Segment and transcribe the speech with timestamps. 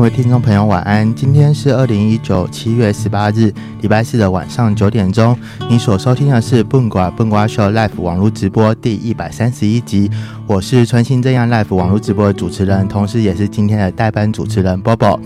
[0.00, 1.14] 各位听众朋友，晚安。
[1.14, 5.36] 今天是二零一九七月十八日，礼拜四的晚上九点钟。
[5.68, 10.10] 你所收听的是《笨瓜笨瓜秀》Live 网络直播第一百三十一集。
[10.46, 15.20] 我是春心这样 Live 网络直播的主持人，同时也是今天的代班主持人 Bobo。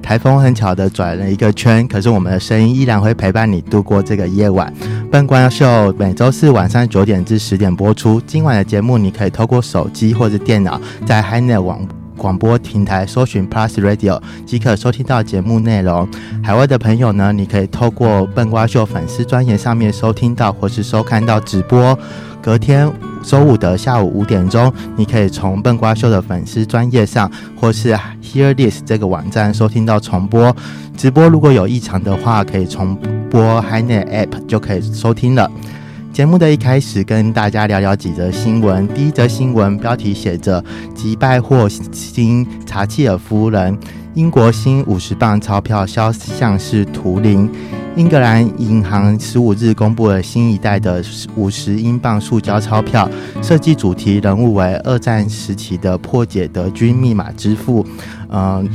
[0.00, 4.72] 台风很巧的转了一个圈，可是我们的声音依然会陪伴你度过这个夜晚。
[5.10, 8.20] 笨瓜秀每周四晚上九点至十点播出。
[8.24, 11.84] 今晚的节目，你可以透过手机或者电脑在 HiNet 网。
[12.22, 16.08] 广播平台搜寻 Plus Radio 即可收听到节目内容。
[16.40, 21.98] 海外的朋友呢，你可以透过笨瓜秀粉丝专页上面收听到或是收看到直播。
[22.40, 22.88] 隔天
[23.24, 30.54] 周五的下午五点钟，你可以从笨瓜秀的粉丝专页上或是 Hear This 这个网站收听到重播。
[30.96, 32.96] 直播如果有异常的话，可以重
[33.28, 35.50] 播 HiNet App 就可以收听了。
[36.12, 38.86] 节目的一开始，跟大家聊聊几则新闻。
[38.88, 40.62] 第一则新闻标题写着
[40.94, 43.76] “击败霍金查契尔夫人”，
[44.12, 47.50] 英国新五十镑钞票肖像是图灵。
[47.96, 51.02] 英格兰银行十五日公布了新一代的
[51.34, 53.08] 五十英镑塑胶钞票，
[53.42, 57.86] 设计主题人物为二战时期的破解德军密码之父，
[58.28, 58.68] 嗯、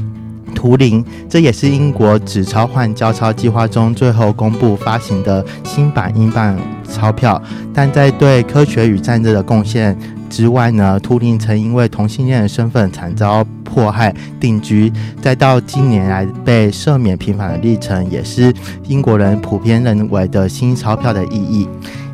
[0.55, 6.57] 图灵，这也是英国纸钞换交钞计划中最后公布发行的新版英镑
[6.89, 7.41] 钞票。
[7.73, 9.97] 但在对科学与战争的贡献
[10.29, 14.91] 之外呢，图灵曾因为同性恋的身份惨遭迫害、定居，
[15.21, 18.53] 再到近年来被赦免平反的历程，也是
[18.87, 21.67] 英国人普遍认为的新钞票的意义。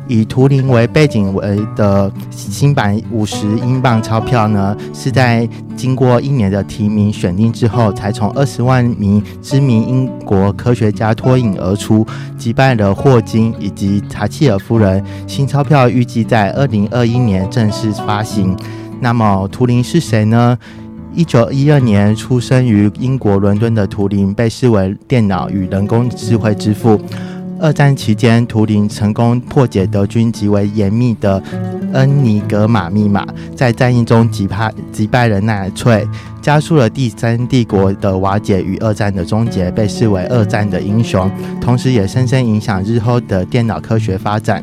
[0.06, 12.06] 以图灵为背景为的新版五十英镑钞票呢，是在经过一年的提名选定之后，才从二十万名知名英国科学家脱颖而出，
[12.36, 15.02] 击败了霍金以及查契尔夫人。
[15.26, 18.56] 新钞票预计在二零二一年正式发行。
[19.00, 20.58] 那么图灵是谁呢？
[21.14, 27.00] 一九一二年出生于英国伦敦的图灵，被视为电脑与人工智慧之父。
[27.60, 31.42] 二战期间，图灵成功破解德军极为严密的
[31.92, 33.26] 恩尼格玛密码，
[33.56, 36.06] 在战役中击败击败了纳粹，
[36.42, 44.62] 加速了第三帝国的瓦解与二战的终结，被视为二战的英雄，同时也深深影响日后的电脑科学发展。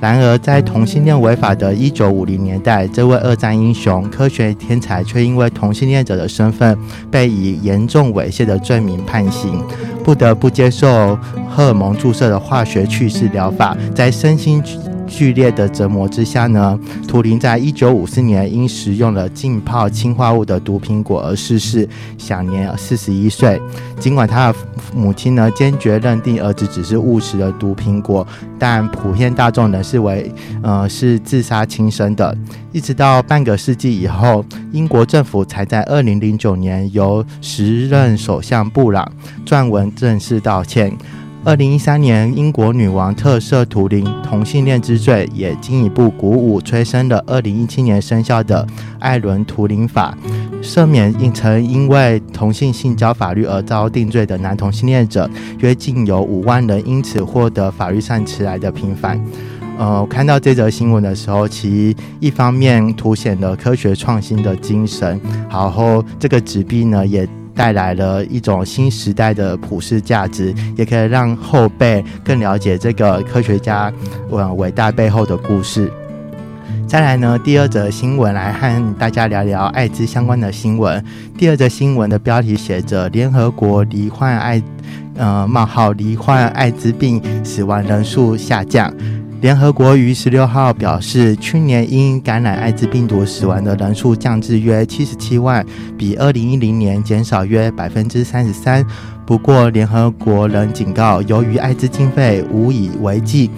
[0.00, 6.78] 然而，在同性恋违法的一九五零年代，这位二战英雄、科学天才却因为同性恋者的身份，
[7.10, 9.60] 被以严重猥亵的罪名判刑，
[10.04, 14.62] 不得不接受荷尔蒙注射的化学去势疗法，在身心
[15.08, 23.60] 剧烈的折磨之下呢，图灵在一九五四年因食用了浸泡氰化物的毒苹果而逝世，享年四十一岁。
[23.98, 24.58] 尽管他的
[24.94, 28.26] 母亲呢坚决认定儿子只是误食了毒苹果，
[28.58, 30.32] 但普遍大众仍视为
[30.62, 32.36] 呃是自杀轻生的。
[32.70, 39.10] 一直到半个世纪以后，英国政府才在二零零九年由时任首相布朗
[39.44, 40.96] 撰文正式道歉。
[41.44, 48.66] 二零一三年，英国女王特赦图灵同性恋之罪，也进一步鼓舞催生了二零一七年生效的
[48.98, 50.14] 艾伦图灵法，
[50.62, 55.30] 赦免因曾因为同性性交法律而遭定罪的男同性恋者，
[55.60, 59.18] 约近有五万人因此获得法律上迟来的平反。
[59.78, 65.18] 呃，我看到这则新闻的时候，其一方面凸显了科学创新的精神，
[65.48, 67.26] 然后这个纸币呢也。
[67.58, 73.92] 带来了一种新时代的普世价值，也可以让后辈更了解这个科学家
[74.30, 75.90] 呃伟大背后的故事。
[76.86, 81.04] 再来呢，第二则新闻来和大家聊聊艾滋相关的新闻。
[81.36, 84.62] 第二则新闻的标题写着：联合国罹患艾
[85.16, 88.94] 呃冒号罹患艾滋病死亡人数下降。
[89.40, 95.64] 联合国于十六号表示，去年因感染艾滋病毒死亡的人数降至约七十七万，
[95.96, 98.84] 比二零一零年减少约百分之三十三。
[99.24, 103.48] 不过，联合国仍警告，由于艾滋经费无以为继，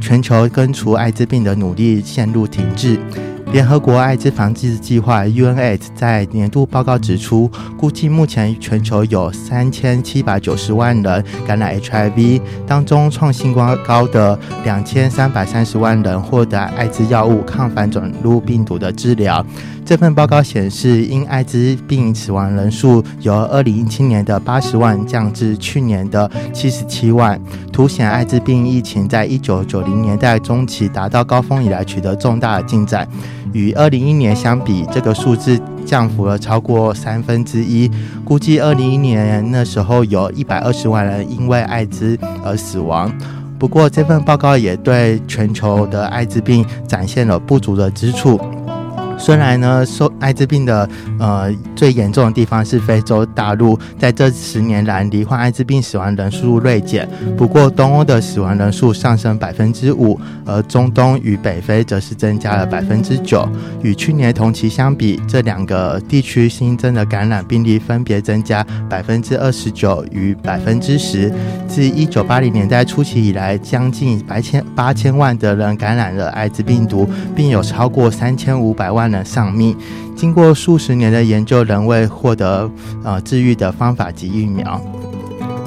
[0.00, 2.98] 全球根除艾滋病的努力陷入停滞。
[3.50, 19.44] 联合国艾滋防治计划 （UNAIDS） 在年度报告指出，估计目前全球有三千七百九十万人感染 HIV，当中创新高的两千三百三十万人获得艾滋药物抗反转录病毒的治疗。
[19.82, 27.40] 这份报告显示，因艾滋病死亡人数由二零一七年的八十万降至去年的七十七万，
[27.72, 33.08] 凸显艾滋病疫情在一九九零年代中期达到高峰以来取得重大的进展。
[33.52, 37.90] 与二零一一年相比，这个数字降幅了超过三分之一。
[38.24, 43.12] 估计二零一一年那时候有一百二十万人因为艾滋而死亡。
[43.58, 48.40] 不过，这份报告也对全球的艾滋病展现了不足的之处。
[49.18, 50.88] 虽然呢，受艾滋病的
[51.18, 63.46] 呃最严重的地方是非洲大陆，在这十年来罹患艾滋病死亡人数锐减，不过东欧的死亡人数上升百分之五，而中东与北非则是增加了百分之九。
[63.82, 71.32] 与去年同期相比，这两个地区新增的感染病例分别增加百分之二十九与百分之十。
[71.66, 79.07] 自一九八零年代初期以来，将近八千八千万的人感染了艾滋病毒，并有超过三千五百万。
[79.08, 79.76] 能丧命。
[80.14, 82.70] 经过数十年的研究，仍未获得
[83.04, 84.80] 呃治愈的方法及疫苗。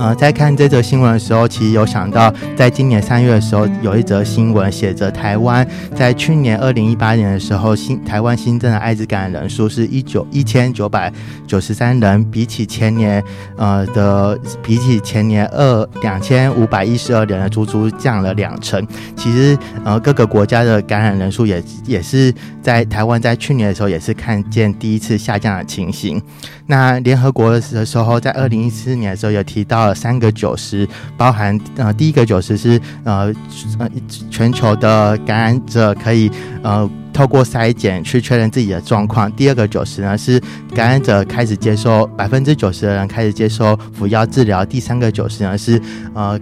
[0.02, 5.66] 呃，在看这则新闻的时候，其实有想到，在今年三月的时候，有一则新闻写着台湾
[5.96, 11.14] 在去年二零一八年的时候，新台湾新增的艾滋感染人数是一九一千九百
[11.46, 13.24] 九十三人，比起前年
[13.58, 18.84] 呃的比起前年二两千五百一十二人的足足降了两成。
[19.16, 19.56] 其实
[19.86, 26.20] 呃各个国家的感染人数也也是在台湾在去年的时候也是看见第一次下降的情形。
[26.72, 30.88] 那联合国的时候，在二零一四年的时候有提到了三个九十，
[31.18, 33.34] 包含呃第一个九十是呃
[33.78, 33.90] 呃
[34.30, 36.32] 全球的感染者可以
[36.64, 36.90] 呃。
[37.14, 39.32] 透过筛检去确认自己的状况。
[39.34, 40.42] 第二个九十呢，是
[40.74, 44.66] 感染者开始接收百分之九十的人开始接受服药治疗。
[44.66, 45.82] 第三个九十呢，是
[46.14, 46.40] 呃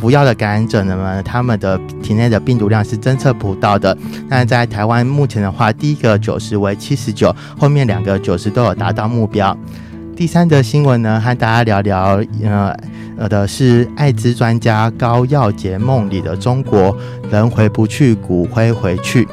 [0.00, 3.96] 服药的感染者呢，他们的体内的病毒量是侦测不到的。
[4.28, 9.56] 那在台湾目前的话，第一个九十为七十九，后面两个九十都有达到目标。
[10.14, 12.74] 第三则新闻呢，和大家聊聊呃
[13.18, 16.96] 呃的是艾滋专家高耀杰梦里的中国，
[17.30, 19.28] 人回不去，骨灰回去。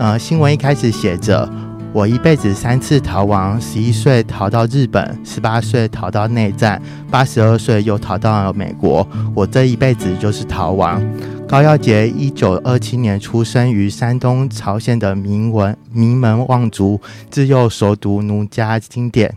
[0.00, 1.46] 呃，新闻一开始写着
[1.92, 6.80] ：“我一辈子三次逃亡，十一岁逃到日本，十八岁逃到内战，
[7.10, 9.06] 八十二岁又逃到了美国。
[9.34, 11.02] 我这一辈子就是逃亡。”
[11.46, 16.98] 高耀洁一九二七年出生于山东曹县的名文名门望族，
[17.30, 19.36] 自幼熟读儒家经典，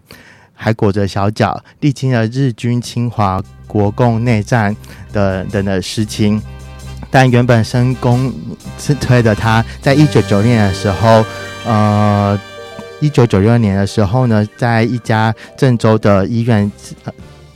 [0.54, 4.74] 还裹着小脚，历经了日军侵华、国共内战
[5.12, 6.42] 等等的事情。
[7.13, 8.33] 但原本深工
[8.80, 11.24] 是推的他，在一九九六年的时候，
[11.63, 12.39] 呃，
[13.00, 16.71] 一九九六年的时候呢，在一家郑州的医院，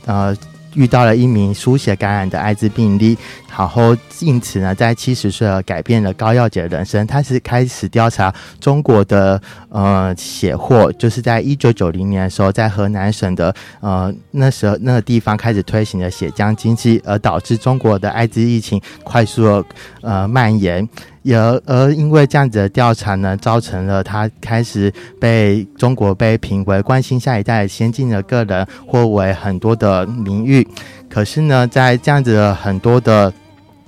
[0.06, 0.36] 呃。
[0.74, 3.18] 遇到了一名输血感染的艾滋病例，
[3.56, 7.06] 然后因此呢，在七十岁而改变了高耀洁的人生。
[7.06, 9.40] 他是开始调查中国的
[9.70, 19.64] 呃血祸，就是在一九九零年的时候，在河南省的呃那时候那个地方开始推行的血浆经济，而导致中国的艾滋疫情快速的
[20.02, 20.88] 呃蔓延。
[21.22, 30.66] 也而因为这样子的调查呢，造成了他开始被中国被评为关心下一代先进的个人，或为很多的名誉。
[31.08, 33.32] 可是呢，在这样子的很多的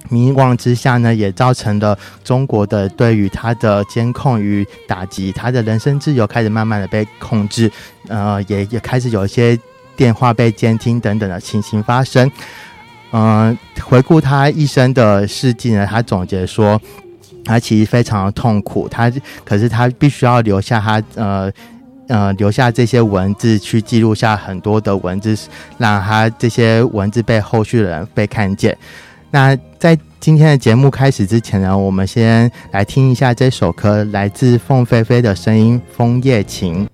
[0.09, 7.71] 迷惘之下呢，也造成了中国的对于他的监控与打击，他的人身自由开始慢慢的被控制。
[8.09, 9.59] 呃，也也开始有一些
[9.97, 12.31] 电话被监听等等的情形发生。
[13.13, 16.81] 嗯、呃，回顾他一生的事迹呢，他总结说。
[17.43, 19.11] 他其实非常的痛苦，他
[19.47, 21.51] 可是他必须要留下他呃
[22.11, 25.35] 呃留下这些文字去记录下很多的文字，
[25.79, 28.77] 让他这些文字被后续的人被看见。
[29.31, 36.85] 那在今天的节目开始之前呢，我们先来听一下这首歌，来自凤飞飞的声音《枫叶情》。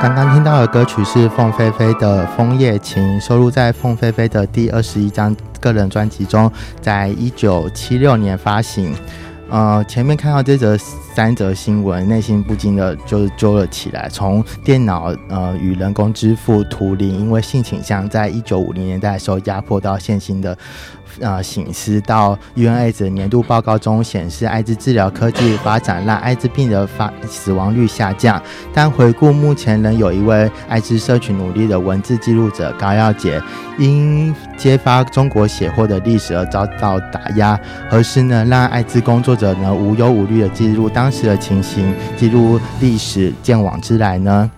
[0.00, 8.94] 刚刚听到的歌曲是凤飞飞的《枫叶情》，收录在凤飞飞的第二十一张个人专辑中，在一九七六年发行。
[9.52, 14.08] 呃，前面看到这则三则新闻，内心不禁的就揪了起来。
[14.08, 20.56] 从电脑呃与人工支付图灵，因为性倾向在一九五零年代的时候压迫到现行的
[21.20, 28.42] 呃醒思到 UNAIDS 年度报告中显示，艾滋治疗科技发展让艾滋病的发死亡率下降。
[28.72, 33.40] 但回顾目前仍有一位艾滋社群努力的文字记录者高耀杰，
[33.78, 37.58] 因揭发中国血祸的历史而遭到打压。
[37.90, 44.50] 何时能让艾滋工作者能无忧无虑的记录当时的情形，记录历史，鉴往知来呢？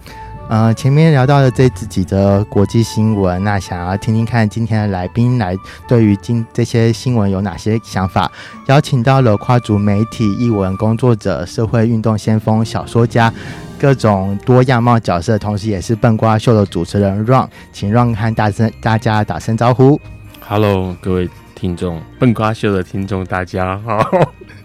[0.47, 5.57] 呃，前面聊到了这几则国际新闻，那想要听听看今天的来宾来
[5.89, 8.31] 对于今这些新闻有哪些想法？
[8.67, 13.33] 邀请到了跨足媒体、艺文工作者、社会运动先锋、小说家，
[13.81, 19.99] 各种多样貌角色，同时也是笨瓜秀的主持人 Ron，请 Ron 和大声大家打声招呼。
[20.47, 24.07] Hello，各位听众，笨瓜秀的听众，大家好，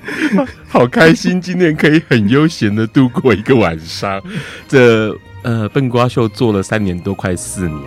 [0.67, 4.21] 好开心今天可以很悠闲的度过一个晚上，
[4.67, 5.17] 这。
[5.43, 7.81] 呃，笨瓜秀做了三年多，快四年，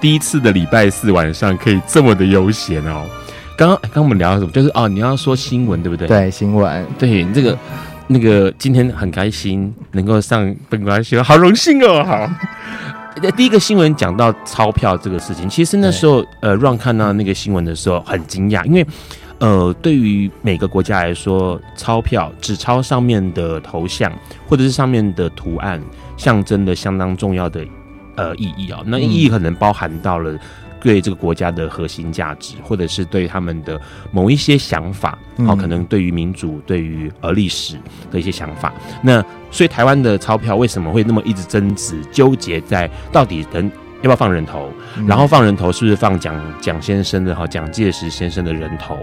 [0.00, 3.04] 第一次的礼拜四晚上可以这么的悠闲哦。
[3.56, 4.50] 刚刚刚刚我们聊了什么？
[4.50, 6.08] 就是哦，你要说新闻对不对？
[6.08, 6.86] 对，新闻。
[6.98, 7.56] 对，这个
[8.06, 12.02] 那个今天很开心能够上笨瓜秀，好荣幸哦。
[12.02, 12.28] 好，
[13.36, 18.84] 第一个新闻讲到钞票这个事情，其实那时候呃，让看到那个新闻的时候很惊讶，因为
[19.44, 24.10] 呃，对于每个国家来说，钞票纸钞上面的头像
[24.48, 25.78] 或者是上面的图案。
[26.16, 27.66] 象征的相当重要的
[28.14, 30.38] 呃意义啊、喔，那意义可能包含到了
[30.80, 33.78] 对这个国家的核心价值，或者是对他们的
[34.12, 37.76] 某一些想法，好，可能对于民主、对于呃历史
[38.12, 38.72] 的一些想法。
[39.02, 39.20] 那
[39.50, 43.70] 所以台湾的钞票为什么会那么一直争执、纠结在到底等？
[44.04, 44.70] 要不要放人头？
[45.08, 48.98] 然后放人头是不是放蒋蒋先生的哈蒋介石先生的人头，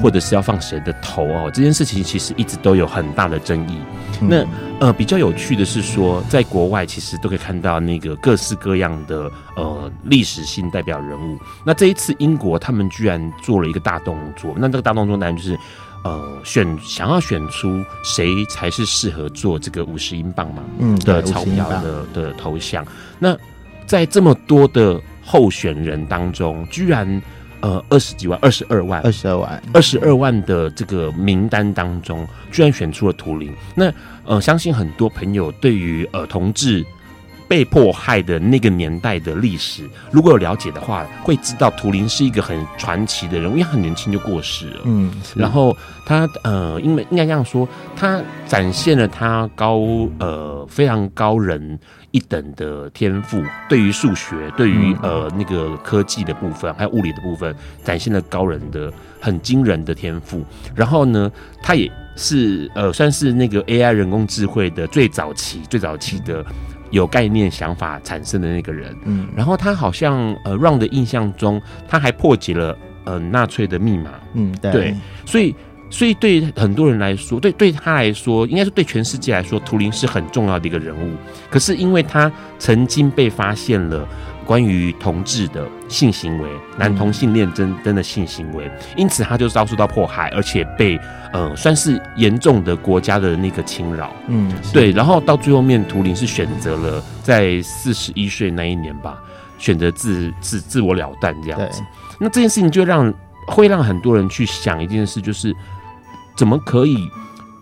[0.00, 1.50] 或者是要放谁的头哦？
[1.52, 3.76] 这件事情其实一直都有很大的争议。
[4.20, 4.46] 那
[4.78, 11.36] 呃比较有趣的是说，在国外其实都可以看到那个各式各样的呃历史性代表人物。
[11.66, 15.58] 那这一次英国他们居然做了一个大动作，那这个大动作当然就是
[16.04, 22.86] 呃选想要选出谁才是适合做这个五十英镑嘛嗯的钞票的的头像
[23.18, 23.36] 那。
[23.86, 27.22] 在这么多的候选人当中，居然
[27.60, 33.52] 呃二十几万、二十二万、二十二万、二十二万的这个名单当中，居然选出了图灵。
[33.74, 33.92] 那
[34.24, 36.84] 呃，相信很多朋友对于呃同志
[37.46, 44.80] 被迫害的那个年代的历史，如果有了解的话，会知道图灵是一个很传奇的人物，因为很年轻就过世了。
[44.84, 45.76] 嗯，然后
[46.06, 49.78] 他呃，因为应该这样说，他展现了他高
[50.18, 51.78] 呃非常高人。
[52.14, 57.52] 一等的天赋，对于数学，对于呃那个科技的部分，还有物理的部分，
[57.82, 60.44] 展现了高人的很惊人的天赋。
[60.76, 61.28] 然后呢，
[61.60, 66.46] 他也是呃算是那个 AI 人工智慧的最早期、最早期的
[66.90, 68.96] 有概念想法产生的那个人。
[69.06, 74.12] 嗯，然后他好像呃让的印象中，他还破解了呃纳粹的密码。
[74.34, 74.94] 嗯，对，对，
[75.26, 75.52] 所以。
[75.90, 81.14] 所以对很多人来说，对对他来说，应该是对全世界来说，图灵是很重要的一个人物。
[81.48, 84.06] 可是因为他曾经被发现了
[84.44, 90.98] 关于同志的性行为，男同性恋真真的性行为，因此他就遭受到迫害，而且被
[91.32, 94.12] 呃算是严重的国家的那个侵扰。
[94.26, 94.90] 嗯，对。
[94.90, 99.16] 然后到最后面，图灵是选择了在四十一岁那一年吧，
[99.58, 101.82] 选择自自自我了断这样子。
[102.18, 103.12] 那这件事情就让
[103.46, 105.54] 会让很多人去想一件事，就是。
[106.36, 107.08] 怎么可以？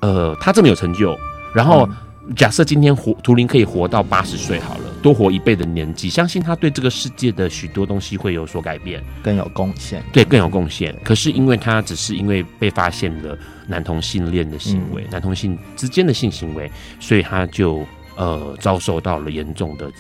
[0.00, 1.14] 呃，他这么有成就，
[1.54, 1.86] 然后
[2.34, 10.02] 假设今天活图灵可以活到八十岁好了，多活一倍的年纪，相信他对这个世界的许多东西会有所改变，更有贡献。
[10.10, 10.96] 对，更有贡献。
[11.04, 13.36] 可是因为他只是因为被发现了
[13.66, 17.84] 男同性恋的行为，嗯、男同性之间的性行为，所以他就
[18.16, 19.92] 呃遭受到了严重的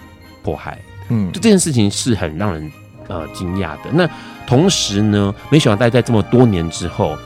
[0.42, 0.80] 迫害。
[1.10, 2.72] 嗯，就这件事情是很让人
[3.12, 3.90] 呃惊讶的。
[3.92, 4.08] 那
[4.46, 7.16] 同时呢，没想到在在这么多年之后。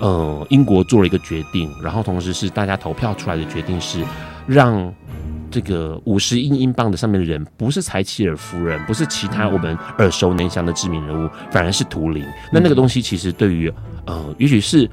[0.00, 4.04] 呃，英国做了一个决定，然后同时是大家投票出来的决定是，
[4.44, 4.92] 让
[5.50, 12.26] 这个五十英英镑的上面的人不是柴契尔夫人，不是其他我们耳熟能详的知名人物，反而是图灵。
[12.52, 13.72] 那那个东西其实对于
[14.04, 14.90] 呃，也许是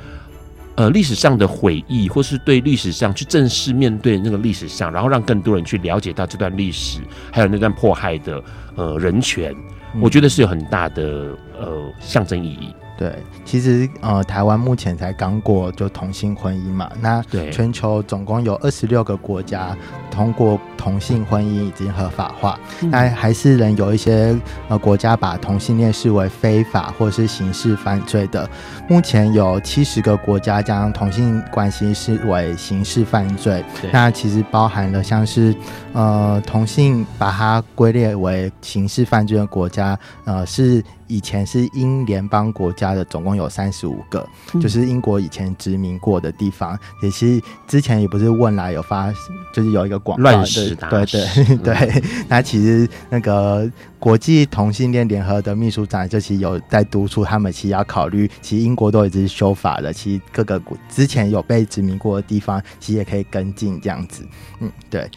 [0.76, 7.00] 呃历史上的回忆，或是对历史上去正式面对那个历史上，然后让更多人去了解到这段历史，
[7.34, 8.42] 还有那段迫害的
[8.76, 9.54] 呃人权，
[10.00, 12.74] 我觉得是有很大的呃象征意义。
[12.98, 17.20] 对，其实呃，台湾目前才刚过就同性婚姻嘛，那
[17.52, 19.76] 全球总共有二十六个国家
[20.12, 22.60] 通过同性婚姻已经合法化，
[22.92, 24.38] 但还是仍有一些
[24.68, 28.48] 呃国家把同性恋视为非法或是刑事犯罪的。
[28.88, 35.56] 目前有七十个国家将同性关系视为刑事犯罪，那其实包含了像是
[35.94, 40.84] 呃同性把它归列为刑事犯罪的国家，呃是。
[41.08, 44.26] 以前是英联邦国家的，总共有三十五个，
[44.62, 46.80] 就是英国以前殖民过的地方。
[47.04, 49.12] 也是之前也不是问来有发，
[49.54, 52.04] 就是有一个广告乱世大对对对，对。
[52.28, 64.26] 那其实那个国际同性恋联合的秘书长就其实有在督促他们，其实要考虑，其实英国都已经修法了，其实各个国之前有被殖民过的地方，其实也可以跟进这样子。
[64.60, 65.10] 嗯，对。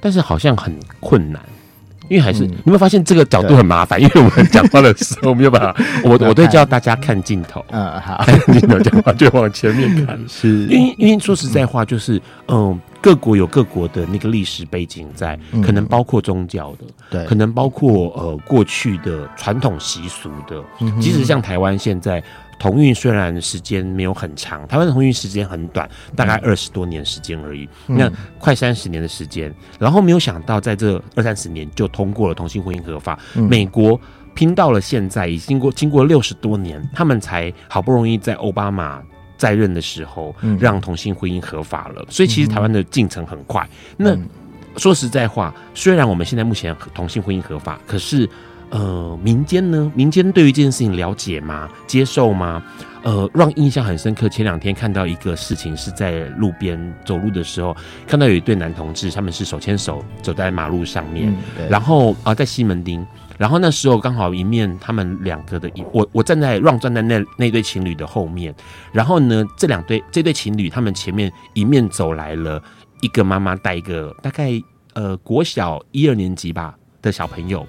[0.00, 1.42] 但是好像很困难。
[2.08, 4.00] 因为还是、嗯、你有没有发现这个角度很麻烦？
[4.00, 10.18] 因为我们讲话的时候没有办法， 我我都叫大家看镜头，嗯，好，看镜头讲话就往前面看。
[10.26, 12.16] 是，因为因为说实在话，就是
[12.46, 20.62] 嗯、呃，各国有各国的那个历史背景在，可能包括宗教的，对、嗯，可能包括呃过去的传统习俗的，
[21.00, 22.22] 即使像台湾现在。
[22.60, 27.68] 同运虽然时间没有很长，台湾的同运时间很短，大概二十多年时间而已。
[27.86, 33.16] 嗯、那快三十年的时间，然后没有想到在这二三十年就通过了同性婚姻合法。
[33.36, 34.00] 嗯、美国
[34.34, 39.00] 拼到了现在，已经过经过六十多年，他们才好不容易在奥巴马
[39.38, 42.04] 在任的时候让同性婚姻合法了。
[42.10, 43.66] 所以其实台湾的进程很快。
[43.96, 44.14] 那
[44.76, 48.28] 说实在话，虽然我们现在目前同性婚姻合法，可是。
[48.70, 49.90] 呃，民间呢？
[49.94, 51.70] 民间对于这件事情了解吗？
[51.86, 52.62] 接受吗？
[53.02, 54.28] 呃，让印象很深刻。
[54.28, 57.74] 前两天看到一个事情，是在路边走路的时候，
[58.06, 63.06] 看到有一对男同志，他们是手牵手走在马路上面，嗯、然后啊、呃，在西门町，
[63.38, 68.54] 然后那时候刚好迎面他们两个的一，我我站在让站在那那对情侣的后面，
[68.92, 72.62] 然后呢，这两对这对情侣他们前面迎面走来了
[73.00, 74.60] 一个妈妈带一个大概
[74.92, 76.74] 呃国小一二年级吧。
[77.00, 77.64] 的小朋友，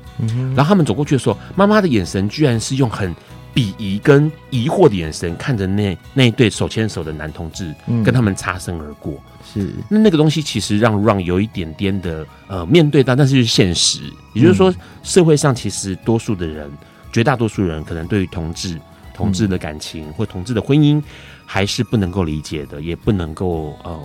[0.55, 3.15] 然后他们走过去的时候，妈妈的眼神居然是用很
[3.59, 7.75] 鄙夷跟疑惑的眼神看着那那一对手牵手的男同志，
[8.05, 9.21] 跟他们擦身而过。
[9.43, 13.99] 是那那个东西其实让让有一点点的呃面对到，但是是现实，
[14.33, 14.73] 也就是说
[15.03, 16.71] 社会上其实多数的人，
[17.11, 18.79] 绝大多数人可能对于同志、
[19.13, 21.03] 同志的感情或同志的婚姻
[21.45, 23.99] 还是不能够理解的，也不能够呃。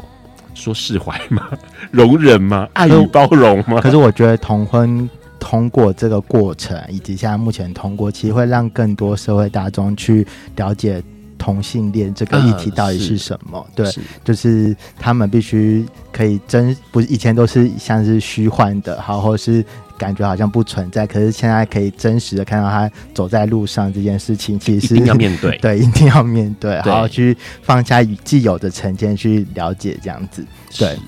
[0.56, 1.48] 说释怀吗？
[1.90, 2.68] 容忍吗？
[2.74, 3.80] 爱与包容吗？
[3.80, 5.10] 可是我觉得同婚
[5.44, 11.02] 通过这个过程，以及现在目前通过，其实会让更多社会大众去了解
[11.36, 13.58] 同性恋这个议题到底是什么。
[13.58, 19.62] 呃、对，就是他们必须可以真，不是以前都是像是虚幻的，好，或是。
[19.96, 30.44] 感觉好像不存在，可是现在可以真实的看到他走在路上这件事情，其实是 一定要面对，对，一定要面对，好好去放下既有的成见，去了解这样子，
[30.76, 30.98] 对。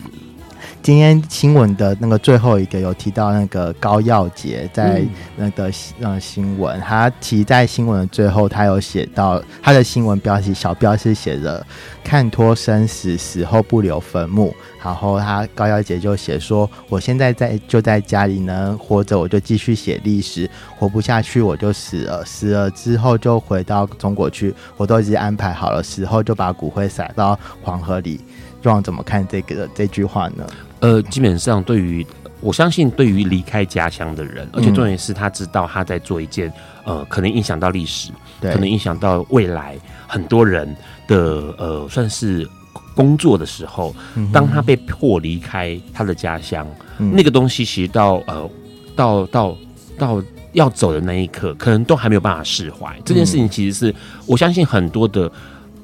[0.87, 5.03] 今天新闻的那个最后一个有提到那个高耀杰在
[5.35, 5.69] 那个
[6.01, 11.67] 呃新闻，他其在新闻的最后，他有写到他的新闻标题小标是写着
[12.05, 14.55] “看透生死，死后不留坟墓”。
[14.81, 28.21] 然后他高耀杰就写说：“我现在在就在家里呢，活着我就继续写历史，活不下去我就死了，死了之后就回到中国去，我都已经安排好了，死后就把骨灰撒到黄河里。”
[28.67, 30.45] 壮怎么看这个这句话呢？
[30.81, 32.05] 呃，基本上对于
[32.41, 36.53] 我相信，对于离开家乡的人，而且重点是他知道他在做一件
[36.85, 39.77] 呃，可能影响到历史，可能影响到未来
[40.09, 40.77] 很多人
[41.07, 42.47] 的呃，算是
[42.95, 43.95] 工作的时候，
[44.33, 46.67] 当他被迫离开他的家乡，
[46.99, 48.51] 嗯、那个东西其实到呃，
[48.97, 49.57] 到到
[49.97, 52.95] 到要走的那一刻，可能都还没有办法释怀。
[53.05, 53.95] 这件事情其实是
[54.27, 55.31] 我相信很多的。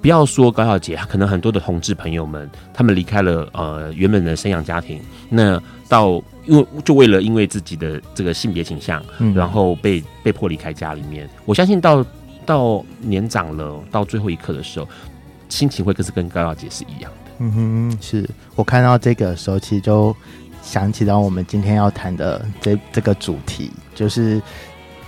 [0.03, 11.31] 不要说高小姐，可能很多的同志朋友们，他们离开了呃原本的生养家庭，那到因为就为了因为自己的这个性别倾向，嗯、然后被被迫离开家里面。
[11.45, 12.05] 我相信到
[12.45, 14.88] 到年长了，到最后一刻的时候，
[15.49, 17.31] 心情会更是跟高小姐是一样的。
[17.38, 20.15] 嗯哼，是我看到这个的时候，其实就
[20.62, 24.43] 想起到我们今天要谈的这这个主题，就是。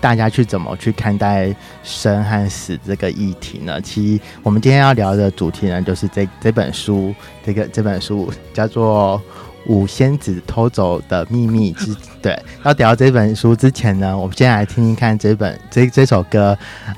[0.04, 1.50] 大家去怎么去看待
[1.82, 3.80] 生和死这个议题呢？
[3.80, 9.18] 其实我们今天要聊的主题呢，就是这这本书，这个这本书叫做
[9.72, 11.96] 《五仙子偷走的秘密》之。
[12.20, 16.54] 对，要聊这本书之前呢，我们先来听听看这本这这首歌。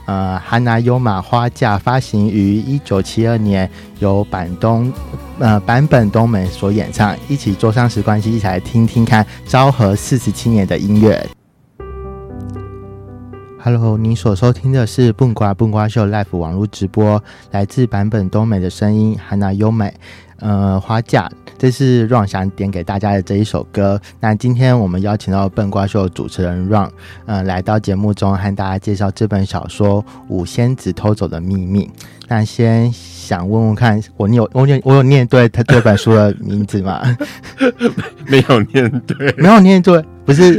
[0.07, 4.93] 呃，哈娜优马花嫁发行于一九七二年，由坂东
[5.39, 7.17] 呃坂本东美所演唱。
[7.29, 11.25] 一起坐上时光机，一起来听听看昭和四十七年的音乐。
[13.67, 19.93] Hello，你所收听的是《笨瓜笨瓜秀》Live 网络直播，来自版本东美的声音，哈娜优美，
[20.39, 21.29] 呃，花嫁。
[21.59, 24.01] 这是 Ron 想点给大家的这一首歌。
[24.21, 26.91] 那今天我们邀请到笨瓜秀主持人 Ron，
[27.25, 31.87] 嗯、呃，来到节目中和大家介绍这本小说《五仙子偷走的秘密》。
[32.29, 37.03] 那先想问问看，我你有我念我有念对他这本书的名字吗？
[38.29, 40.59] 没有念对，没有念对，不是，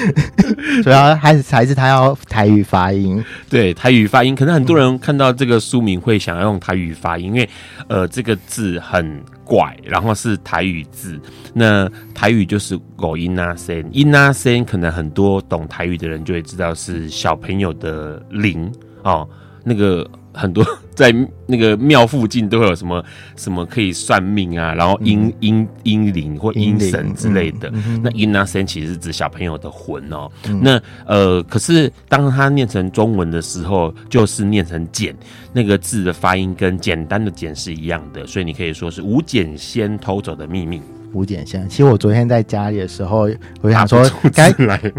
[0.82, 7.48] 主要还是还是他要台语发音，对台语发音，可能很多人看到这个书名会想要用台语发音，因为
[7.86, 11.20] 呃这个字很怪，然后是台语字，
[11.52, 18.72] 那台语就是狗音那声音那声，可能很多懂台语的人就会知道是小朋友的零
[19.02, 19.28] 哦，
[19.62, 20.08] 那个。
[20.38, 21.14] 很多 在
[21.46, 23.04] 那个庙附近都会有什么
[23.36, 27.70] 什么可以算命啊，然后阴阴阴灵或阴神之类的。
[28.02, 30.30] 那阴那仙其实是指小朋友的魂哦。
[30.48, 35.14] 嗯、那呃，可是当他念成中文的时候，就是念成简，
[35.52, 40.80] 那个字的发音跟简单的简是一样的，所以你可以说是无简先偷走的秘密。
[41.12, 43.28] 五点仙，其实我昨天在家里的时候，
[43.60, 44.02] 我想说
[44.34, 44.52] 该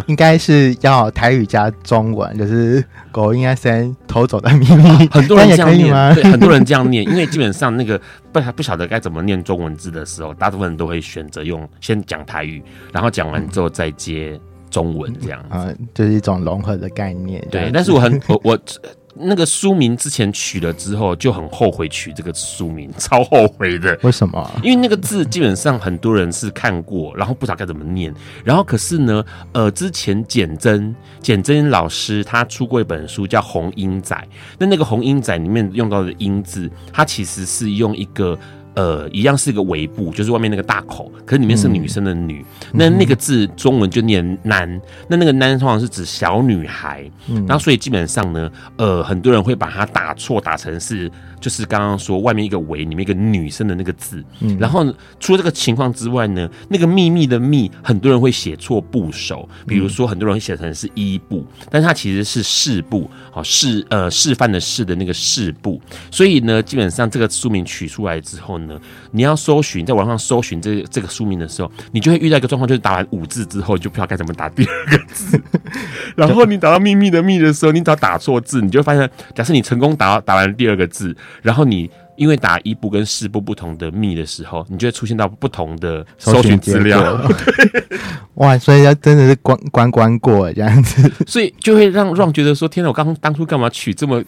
[0.08, 5.08] 应该是要台语加中文，就是狗应该先偷走的秘密。
[5.10, 8.00] 很多人这样念，对，很多人这样念，因为基本上那个
[8.32, 17.46] 不不晓得该怎么念中文字的时候，大部分人都会选择用 先讲台语，然后讲完之后再接中文，这样子，嗯，就是一种融合的概念。
[17.52, 18.60] 对，但是我很我我。
[19.16, 23.98] 那个书名之前取了之后就很后悔取这个书名， 超后悔的。
[24.04, 24.50] 为什么？
[24.64, 28.14] 因为那个字基本上很多人是看过，然后不知道该怎么念。
[28.44, 34.16] 然后可是呢，呃，之前简真简真老师他出过一本书叫《红鹰仔》，
[34.58, 38.38] 那那个红鹰仔里面用到的“鹰”字，它其实是用一个。
[38.80, 42.46] 呃，一样是一个尾部，就是外面那个大口，可是里面是女生的女。
[42.72, 47.04] 嗯、那那个字中文就念“男”，那那个“男”通常是指小女孩。
[47.28, 51.12] 嗯，然后所以基本上呢，呃，很多人会把它打错，打成是。
[51.40, 54.24] 就是刚刚说外面一个“围”，里面一个女生的那个字。
[54.42, 54.86] 嗯，然后
[55.20, 59.48] 除了这个情况之外呢，那个秘密的“密”，很多人会写错部首。
[59.66, 65.82] 比如说，很多人会写成是一部，但是它其实是示部，好示呃示范的示的那个示部。
[66.12, 68.80] 所以呢，基本上这个书名取出来之后呢，
[69.12, 75.40] 你要搜寻在网上搜寻这这个书名的时候，你就会遇到一个状况，就是打完五字之后，就不知道该怎么打第二个字。
[76.16, 81.16] 然后你打到“秘密”的“密”的时候，你只要打错字，你就会发现，假设你成功打打完第二个字。
[81.42, 87.22] 然后你因为打一部跟四部不同的密的时候，你就会出现到不同的搜寻资料。
[88.36, 94.22] 哇，所以要真的是关关关过这样子，所以就会让让觉得说：天哪，我刚当初干嘛取这么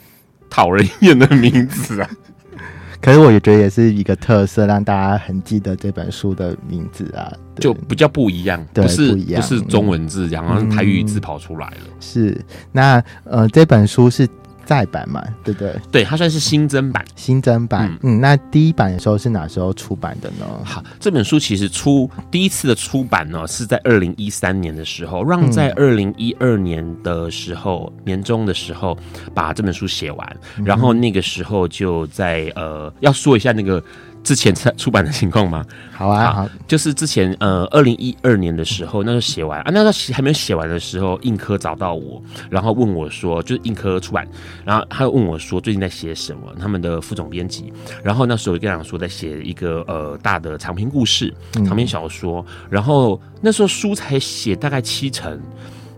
[0.49, 2.09] 讨人厌的名字啊？
[3.01, 11.77] 可是我也觉得也是一个特色，让大家很记得这本书的名字啊，就比较不一样，不是不是中文字，然后台语字跑出来了。
[11.87, 14.25] 嗯、是那呃，这本书是。
[14.71, 15.75] 再版嘛，对不对？
[15.91, 17.03] 对，它算是新增版。
[17.17, 20.45] 新增版，嗯，嗯，那第一版的时候是哪时候出版的呢？
[20.63, 28.97] 好，这本书其实出第一次的出版呢，是在二零一三年的时候，让在二零一二年的时候、嗯、年终的时候
[29.33, 33.83] 把这本书写完，然后那个时候就在呃，要说一下那个。
[34.23, 35.65] 之前出出版的情况吗？
[35.91, 44.27] 好啊，好，就是之前呃，二零一二年的时候，那时候写完啊，那时候还没有写完的时候，印科找到我，然后问我说，就是印科出版，
[44.63, 47.71] 然后他问我说最近在写什么，他们的副总编辑，
[48.03, 51.33] 然后那时候跟他说在写一个呃大的长篇故事，
[51.65, 55.39] 长篇小说，嗯、然后那时候书才写大概七成。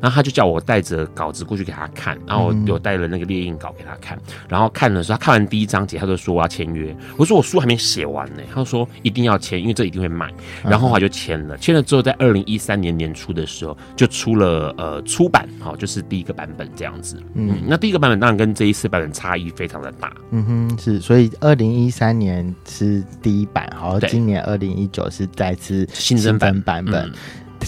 [0.04, 6.94] 然后他就叫我带着稿子过去给他看，然后我有带了那个列印稿给他看，然后看的时候，他看完第一章节，他就说我要签约。
[7.16, 10.30] 我说我书还没写完呢，他说一定要签，因为这一定会卖。
[10.62, 17.18] 然后后来就签了，签了之后，在二零一三年年初的时候就出了呃出版，好，就是第一个版本这样子。
[17.36, 20.14] 嗯，那第一个版本当然跟这一次版本差异非常的大。
[20.32, 27.10] 嗯哼，是，所以二零一三年是第一版，好，今年二零一九是再次新增版版本。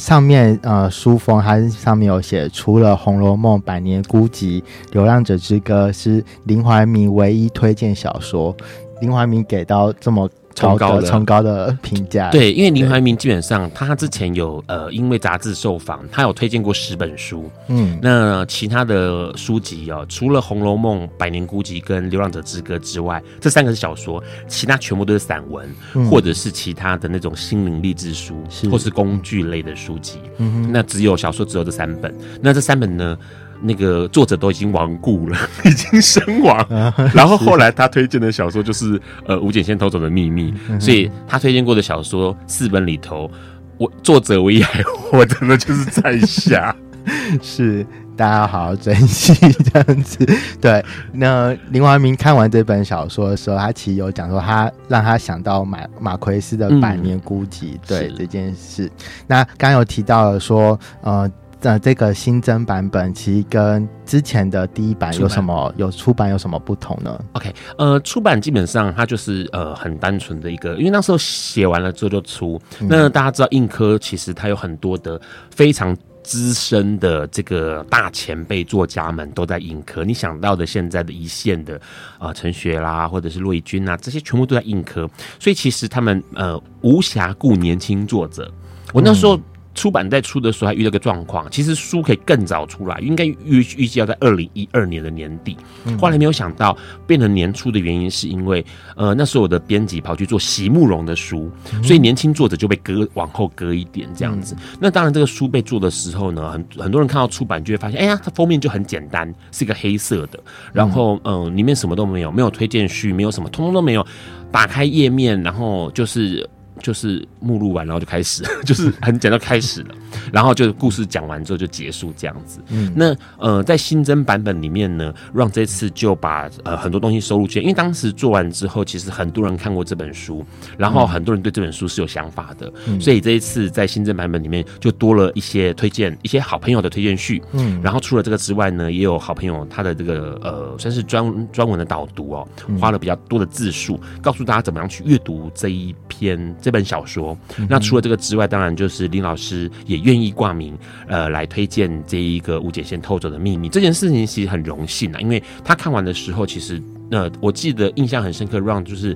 [0.06, 8.56] 上面呃书封它上面有写，除了《红楼梦》《百年孤寂》《流浪者之歌》是林怀民唯一推荐小说，
[9.02, 10.30] 林怀民给到这么。
[10.56, 12.32] 超高的，超高的评价。
[12.32, 17.52] 对，因为林怀民基本上他之前有呃，因为杂志受访，他有推荐过十本书。
[17.68, 30.20] 嗯，那其他的书籍哦，除了《红楼梦》《百年孤寂》跟《流浪者之歌》之外，这三个是小说，其他全部都是散文，嗯、或者是其他的那种心灵励志书，是或是工具类的书籍。
[30.38, 32.15] 嗯哼，那只有小说只有这三本。
[32.41, 33.18] 那这三本呢？
[33.65, 36.58] 那个作者都已经亡故了， 已经身亡。
[36.69, 43.30] 啊、然后后来他推荐的小说就是呃吴简先偷走的秘密，嗯、所以他推荐过的小说四本里头，
[43.78, 46.75] 我作者唯一还活着的就是在下。
[47.39, 47.86] 是
[48.17, 49.32] 大家要好好珍惜
[49.71, 50.25] 这样子。
[50.60, 58.91] 对，那林怀民看完这本小说的时候，他其实有讲说，他让他想到马马奎斯的《百年孤寂》嗯、对这件事。
[59.28, 61.30] 那刚刚有提到了说，呃。
[61.65, 72.62] 呃，这个新增版本其实跟之前的第一版有什么出有出版有什么不同呢？OK，呃，出版基本上它就是呃很单纯的一个，因为那时候写完了之后就出。
[72.80, 81.82] 嗯、那大家知道硬科其实它有很多的非常资深的这个大前辈作家们都在硬科，你想到的现在的一线的
[82.19, 88.51] 啊陈雪啦，或者是骆以军啊，这些全部都在硬科，所以其实他们呃无暇顾年轻作者。
[88.93, 89.39] 我那时候。
[89.75, 95.57] 嗯出版在出的时候还遇到个状况，其实书可以更早出来，应该预预计要在二零一二年的年底。
[95.99, 101.51] 后来没有想到变成年初的原因，是因为呃那时候我的编辑跑去做席慕容的书，
[101.83, 104.55] 所以年轻作者就被搁往后搁一点这样子。
[104.79, 110.39] 那当然这个书被做的时候呢，很很多人看到出版就会发现，哎呀，它封面就很简单，是一个黑色的，
[110.71, 114.05] 然后嗯、呃、里面什么都没有，没有推荐序，没有什么，通通都没有。
[114.51, 116.49] 打开页面，然后就是。
[116.81, 119.95] 就是目录完，然后就开始， 就是很简单开始了，
[120.32, 122.60] 然后就故事讲完之后就结束这样子。
[122.69, 130.45] 嗯，那呃，在新增版本里面呢，Ron 这次就把呃很多东西收录进来，因为当时做完之后，其实很多人看过这本书，
[130.78, 137.41] 然后很多人对这本书是有想法的，嗯、所以这一次在新增版本里面就多了一些推荐，一些好朋友的推荐序。
[137.54, 142.47] 嗯，然后除了这个之外呢，也有好朋友他的这个呃算是专专文的导读哦，
[142.80, 146.36] 花了比较多的字数，告诉大家怎么样去阅读这一篇。
[146.62, 147.38] 这本小说，
[147.69, 153.68] 那除了这个之外，当然就是林老师也愿意挂名，呃，来推荐这一个吴璟先偷走的秘密。
[153.70, 159.15] 这件事情其实很荣幸啊，因为他看完的时候，其实呃，我记得印象很深刻，Ron 就是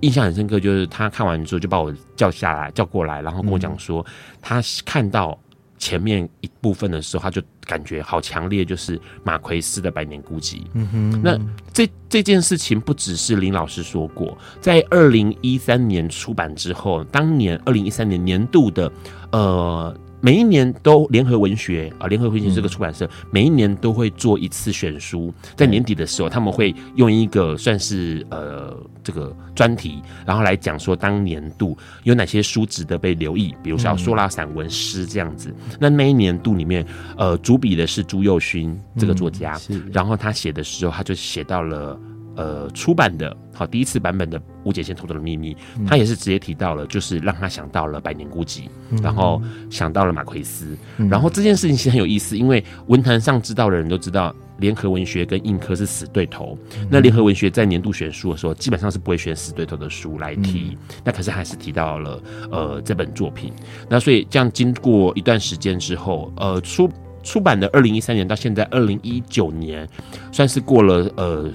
[0.00, 4.04] 印象很深刻，就是他看完之后就把我叫下来，叫过来，然后跟我讲说，
[4.40, 5.38] 他看到。
[5.78, 10.54] 前面一部分的时候，他就感觉好强烈，就是马奎斯的《百年孤寂》。
[10.72, 11.38] 嗯哼，那
[11.70, 18.90] 这这件事情不只是林老师说过，在二零一三年出版之后，当年二零一三年年度的
[19.32, 19.94] 呃。
[20.26, 35.54] 每一年都联合文学啊，联合文学这个出版社每一年都会做一次选书，在年底的时候，他们会用一个算是呃这个专题，然后来讲说当年度有哪些书值得被留意，比如小说啦、散文、诗这样子。
[35.78, 36.84] 那那一年度里面，
[37.16, 39.56] 呃，主笔的是朱佑勋这个作家，
[39.92, 41.96] 然后他写的时候，他就写到了。
[42.36, 48.68] 呃，出版的好第一次版本的无解线偷走的秘密，他也是直接提到了，就是让他想到了百年孤寂，
[49.02, 50.76] 然后想到了马奎斯，
[51.10, 56.58] 然后这件事情其实很有意思，因为文坛上知道的人都知道，联合文学跟硬科是死对头。
[56.90, 63.52] 那联合文学在年度选书的时候，基本上是不会选死对头的书来提，那可是还是提到了呃这本作品。
[63.88, 66.90] 那所以这样经过一段时间之后，呃出
[67.22, 69.88] 出版的二零一三年到现在二零一九年，
[70.30, 71.50] 算是过了呃。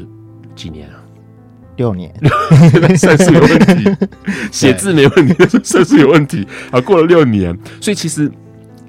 [0.62, 0.96] 几年啊？
[1.78, 2.14] 六年，
[2.96, 4.08] 算数有问题，
[4.52, 6.46] 写字没问题， 算数有问题。
[6.70, 8.32] 啊，过了六年，所以其实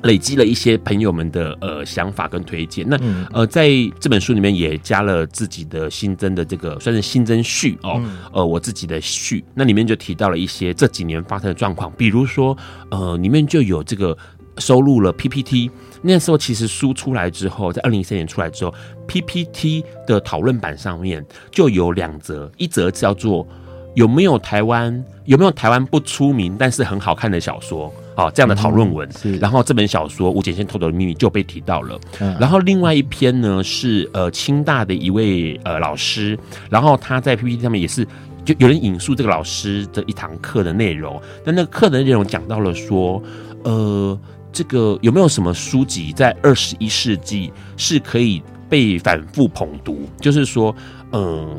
[0.03, 2.85] 累积了一些朋友们的呃想法跟推荐。
[2.87, 2.99] 那
[3.33, 12.55] 呃，在这本书里面也加了自己的新增的这个算是新增序哦，呃，我自己的序，那里面就提到了一些这几年发生的状况，比如说
[12.91, 14.15] 呃，里面就有这个
[14.59, 15.71] 收录了 PPT。
[16.05, 18.75] 那时候其实书出来之后，在二零一三年出来之后
[19.07, 23.47] ，PPT 的讨论版上面就有两则，一则叫做
[23.95, 29.09] 有没有台湾有没有台湾不出名但是很好看的小说啊，这样的讨论文。
[29.23, 31.97] 嗯、然后这本小说《吴简先偷走的秘密》就被提到了。
[32.19, 36.37] 嗯、然后另外一篇呢是呃清大的一位呃老师，
[36.69, 38.05] 然后他在 PPT 上面也是
[38.45, 43.23] 就有人引述这个老师的一堂课的内容，但那个课的内容讲到了说
[43.63, 44.19] 呃。
[44.53, 50.07] 这个有没有什么书籍在二十一世纪是可以被反复捧读？
[50.21, 50.75] 就是说，
[51.13, 51.59] 嗯，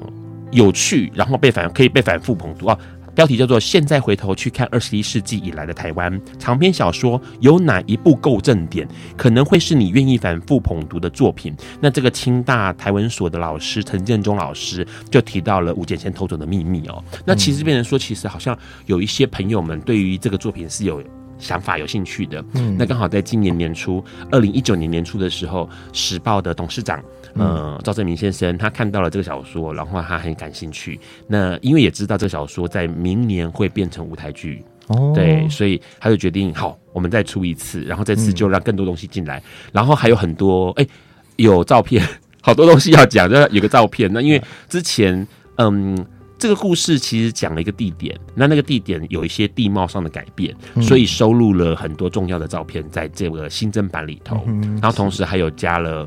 [0.51, 2.77] 有趣，然后被反可以被反复捧读啊。
[3.15, 8.87] 标题叫做“现在回头去看二十一世纪以来的台湾长篇小说，有哪一部够正点？
[9.15, 17.03] 可能会是你愿意反复捧读的作品。”那这个清大台文所的老师陈建中老师就提到了吴建先偷走的秘密哦。
[17.23, 21.03] 那其实变成说，其实好像有一些朋友们对于这个作品是有。
[21.39, 27.03] 想法有兴趣的，嗯，那刚好在今年年初，二零一九年年初的时候，《时报》的董事长，
[27.35, 30.99] 呃，赵正明先生，他看到了这个小说，然后他很感兴趣。
[31.27, 39.41] 那因为也知道这个小说在明年会变成舞台剧，哦，对，所以他就决定，好，我们再出一次，然后这次就让更多东西进来，
[39.71, 40.87] 然后还有很多，哎，
[41.35, 42.07] 有照片，
[42.41, 44.09] 好多东西要讲，就有个照片。
[44.13, 46.05] 那因为之前，嗯。
[46.43, 54.45] 这个故事其实讲了一个地点，那那个地点有一些地貌上的改变，所以收录了很多重要的照片在这个新增版里头。
[54.81, 56.05] 然后同时还有加了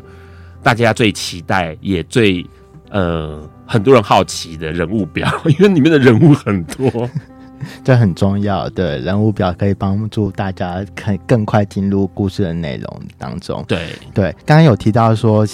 [0.62, 2.44] 大家最期待也最
[2.90, 7.08] 呃很多人好奇的人物表， 因为里面的人物很多。
[7.82, 13.64] 这很重要对人物表可以帮助大家可以更快进入故事的内容当中。
[13.66, 15.46] 对对，刚刚有提到说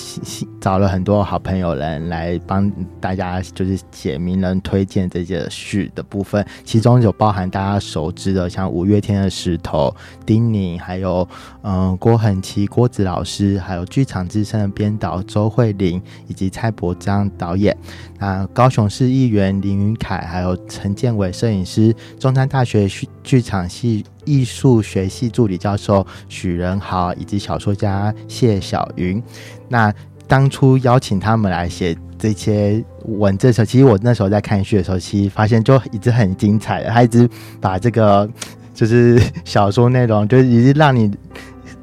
[0.61, 9.95] 找了很多好朋友人来帮大家，就是写名人推荐这些序的部分，其中有包含大家熟知的，像五月天的石头、
[10.27, 11.27] 丁宁，还有
[11.63, 17.77] 嗯郭恒琪、郭子老师，还有剧场之声的编导周慧玲，以及蔡伯章导演。
[18.19, 21.92] 那，高雄市议员林云凯，还有陈建伟摄影师。
[22.19, 22.89] 中山大学
[23.23, 29.23] 剧场系艺术学系助理教授许仁豪，以及小说家谢小云。
[29.69, 29.93] 那
[30.27, 37.29] 当初邀请他们来写这些文字的时候，其实我那时候在看序的时候，其实发现就一直很精彩，他一直
[37.61, 38.29] 把这个
[38.75, 41.11] 就是小说内容，就是一直让你。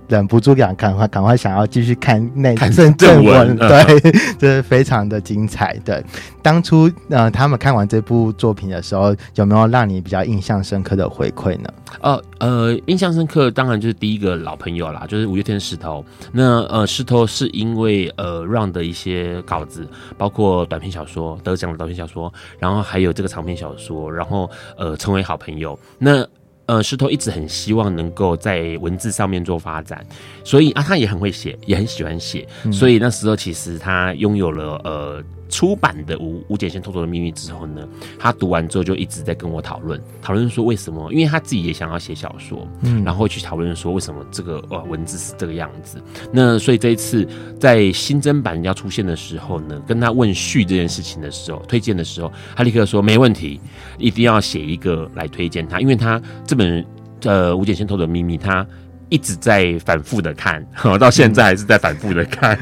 [0.10, 4.00] 忍不住想赶快赶快想要继续看那正正文，对，
[4.38, 5.78] 就是非常的精彩。
[5.86, 6.04] 对，
[6.42, 11.70] 当初呃他们看完这部作品的时候，有没有让你比较印象深刻的回馈呢？
[12.02, 16.04] 呃呃，印象深刻当然就是第一个老朋友啦，就是五月天石头。
[16.32, 25.78] 那呃石头是因为呃 Run 的一些稿子，包括短篇小说得奖的短篇小说，然后还有这个长篇小说，然后呃成为好朋友。
[25.98, 26.26] 那
[26.70, 30.06] 呃，石头一直很希望能够在文字上面做发展，
[30.44, 35.24] 所以啊，他也很会写，也很喜欢写，嗯、所以那时候其实他拥有了呃。
[35.50, 41.12] 出版的《吴吴简先偷走的秘密》之后呢，他读完之后就一直在跟我讨论，讨论说为什么？
[41.12, 46.02] 因为他自己也想要写小说，嗯，然后去讨论说为什么这个呃文字是这个样子。
[46.32, 47.28] 那所以这一次
[47.60, 53.60] 在新增版要出现的时候呢，跟他问序这件事情的时候，推荐的时候，他立刻说没问题，
[53.98, 56.86] 一定要写一个来推荐他，因为他这本
[57.24, 58.66] 呃《吴简先偷走的秘密》他。
[59.10, 60.66] 一直在反复的看，
[61.00, 62.58] 到现在还是在反复的看。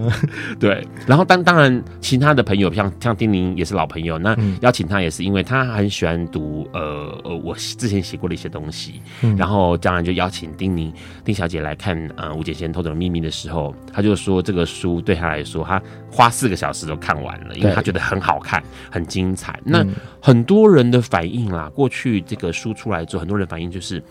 [0.58, 9.02] 对，然后当当然，其他的朋友像像丁宁也是老朋友，那邀请他也是因为他很喜欢读呃呃我之前写过的一些东西，
[9.36, 10.92] 然后当然就邀请丁宁
[11.24, 19.58] 丁小姐来看呃吴简先偷走的秘密的时候，他就说这个书对他来说，他花四个小时都看完了，因为他觉得很好看，很精彩。
[19.64, 19.84] 那
[20.20, 24.02] 很多人的反应啦，过去这个书出来之后，很多人反应就是。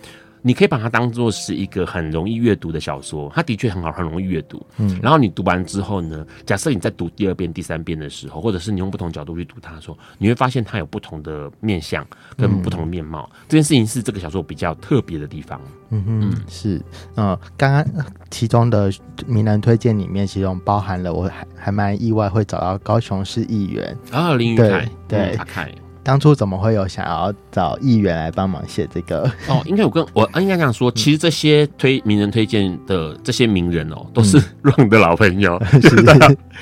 [0.47, 4.65] 你可以把它当做是一个很容易阅读的小说，它的确很好，很容易阅读。
[4.77, 12.07] 嗯，然后你读完之后呢，假设你在读第二遍、第三遍的时候，或者是你用不同角度去读它的时候，你会发现它有不同的面相
[12.37, 13.29] 跟不同的面貌。
[13.33, 15.59] 嗯、这件事情是这个小说比较特别的地方。
[15.89, 16.81] 嗯哼，是。
[17.15, 17.85] 呃，刚刚
[18.31, 18.89] 其中的
[19.25, 25.69] 名人推荐里面，其中包含了我还还蛮意外会找到高雄市议员啊林云凯，对，阿凯。
[26.07, 29.29] 当初怎么会有想要找议员来帮忙写这个？
[29.49, 35.97] 哦， 应该我跟我应该这样说，其实这些推名人推荐的这些名人哦，都是 Run 的老朋友， 嗯、就是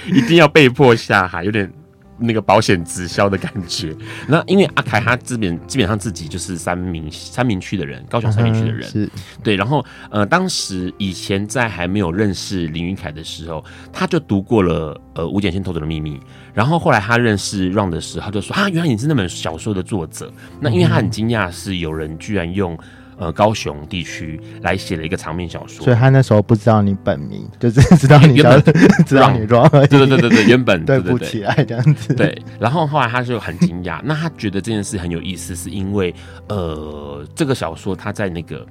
[0.07, 1.71] 一定要被迫下海，有点。
[2.17, 3.95] 那个保险直销的感觉。
[4.27, 9.09] 那因为阿凯他这边基本上自己就是三明三明区的人，高雄三明区的人，是
[9.43, 9.55] 对。
[9.55, 16.19] 然后呃，当时以前在还没有认识林云凯的时候，他就读过了呃吴简先偷走的秘密。
[16.53, 20.31] 然后后来他认识 Run 的时候，他就说啊，原来你是那本小说的作者。
[20.59, 22.77] 那因为他很惊讶，是有人居然用。
[23.17, 28.73] 呃，高雄地区来写了一个长篇小说，所以他那时候不知道你本名， 就是知道你原本
[29.05, 32.13] 知道你 Run，对对对对对，原本 对不起来这样子。
[32.13, 36.13] 对，然后后来他就很惊讶，那他觉得这件事很有意思，是因为
[36.49, 38.65] 呃，这个小说他在那个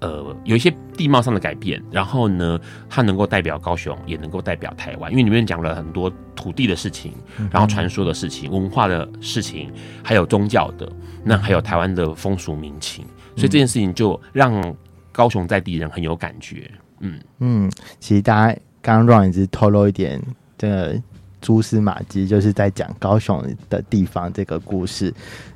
[0.00, 7.14] 呃有一些地貌上的改变，然后呢，它能够代表高雄，也能够代表台湾，因为里面讲了很多土地的事情，
[7.50, 10.86] 然后传说的事情、文化的事情，还有宗教的，
[11.24, 13.06] 那还有台湾的风俗民情。
[13.36, 14.74] 所以这件事情就让
[15.12, 16.70] 高雄在地人很有感觉，
[17.00, 17.70] 嗯嗯，
[18.00, 20.20] 其实大家刚刚 Run 一直透露一点
[20.58, 20.94] 这个
[21.40, 25.12] 蛛丝马迹，就是在讲高雄的地方这个故事。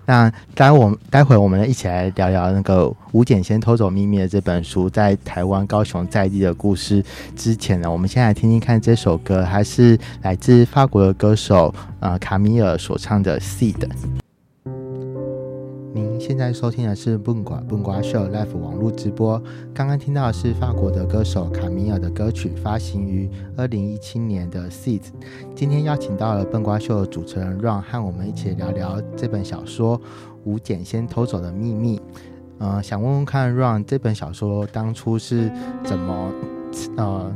[0.07, 7.03] 那待我们待会我们一起来聊聊那个吴简先偷走秘密的这本书在台湾高雄在地的故事。
[7.37, 13.75] 之前呢，我们先来听听看这首歌，还是来自法国的歌手呃卡米尔所唱的《Seed》。
[15.92, 19.42] 您现在收听的是《笨瓜笨瓜秀》Live 网络直播。
[19.74, 25.00] 刚刚听到的是法国的歌手卡米尔的歌曲，发行于二零一七年的《Seeds》。
[25.53, 29.98] 今天邀请到了笨瓜秀的主持人 Run 和我们一起聊聊这本小说
[30.44, 31.98] 《吴简先偷走的秘密》。
[32.59, 35.50] 呃，想问问看 Run 这本小说当初是
[35.83, 36.33] 怎么
[36.98, 37.35] 呃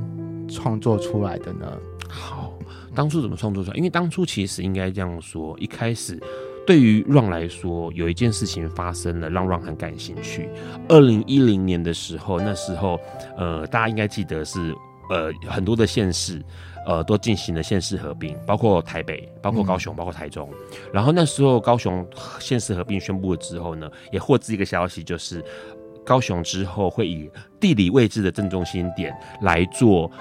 [0.48, 1.66] 创作出来的呢？
[2.08, 2.52] 好，
[2.94, 3.76] 当初怎么创作出来？
[3.76, 6.22] 因为当初其实应该这样说，一开始。
[6.66, 10.48] 对于 Run 来说，有一件事情发生了，让 Run 很感兴趣。
[10.88, 12.98] 二零一零年的时候，那时候，
[13.36, 14.74] 呃，大家应该记得是
[15.10, 16.42] 呃很多的县市。
[16.86, 20.46] 呃，都进行了县市合并，包括台北、包括高雄、嗯、包括台中。
[20.92, 22.06] 然后那时候高雄
[22.38, 25.42] 县市合并宣布了之后呢，也获知一个消息，就是
[26.04, 30.12] 高雄之后会以地理位置的正中心点来做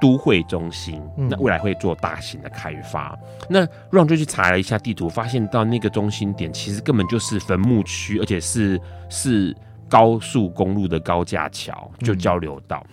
[0.00, 3.18] 都会中心，嗯、那未来会做大型的开发。
[3.48, 9.54] 那 Ron 就去查了一下地图，发现到那个中心点其实根本就是坟墓区，而且是是
[9.88, 12.84] 高速公路的高架桥，就交流道。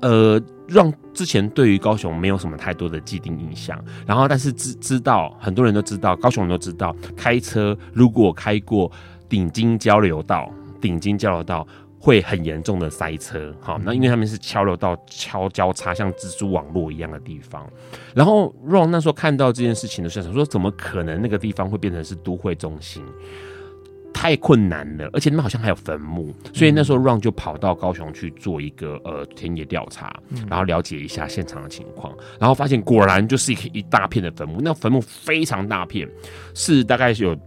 [0.00, 0.42] 嗯、呃。
[0.70, 8.88] 让之前对于高雄没有什么太多的既定印象，然后但是知知道很多人都知道，高雄人都知道，开车如果开过
[9.28, 10.48] 顶金交流道，
[10.80, 11.66] 顶金交流道
[12.00, 13.54] 会很严重的塞车。
[13.60, 17.70] 好，那因为他们是敲流道敲交叉，像蜘蛛网络一样的地方。
[18.14, 23.04] 然后 Ron 那时候看到这件事情的时候，想说怎么可能那个地方会变成是都会中心？
[24.12, 30.14] 太困难了，而且那边好像还有坟墓，所以那时候 Ron 就跑到高雄去做一个呃田野调查，
[30.48, 36.06] 然后了解一下现场的情况，然后发现果然就是一一大片的坟墓，那坟墓非常大片，
[36.54, 37.38] 是大概是有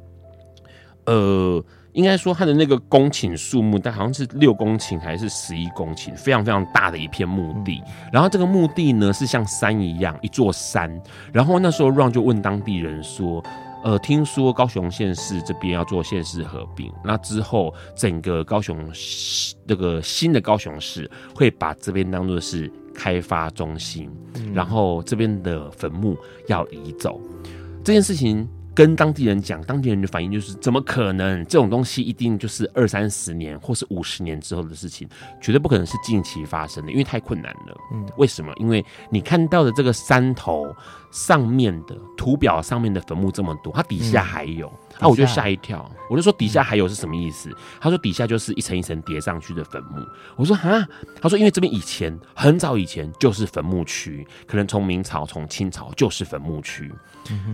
[1.06, 1.64] 呃，
[1.94, 7.82] 应该说它的那个公顷数目，但好像是六公顷还是十一公顷，非常非常大的一片墓地。
[8.12, 11.02] 然后这个墓地呢是像山一样，一座山。
[11.32, 13.44] 然后那时候 Ron 就问当地人说。
[13.86, 26.16] 呃，听说高雄县市这边要做县市合并，那之后整个高雄市这个新的高雄市会把这边当做是开发中心，嗯、然后这边的坟墓
[26.48, 27.20] 要移走
[27.84, 28.48] 这件事情。
[28.76, 31.45] 跟当地人讲，当地人的反应就是：怎么可能？
[31.45, 35.07] 这种东西一定就是二三十年或是五十年之后的事情，
[35.39, 37.78] 绝对不可能是近期发生的，因为太困难了。
[37.93, 38.51] 嗯，为什么？
[38.57, 40.76] 因为你看到的这个山头
[41.14, 44.68] 上面的图表上面的坟墓这么多，它底下还有。
[44.68, 47.49] 嗯啊，我就吓一跳，我就说底下还有是什么意思？
[47.82, 50.05] 他说底下就是一层一层叠上去的坟墓。
[50.36, 50.88] 我说啊，
[51.20, 56.93] 他说因为这边以前很早以前就是坟墓区，可能从明朝、从清朝就是坟墓区。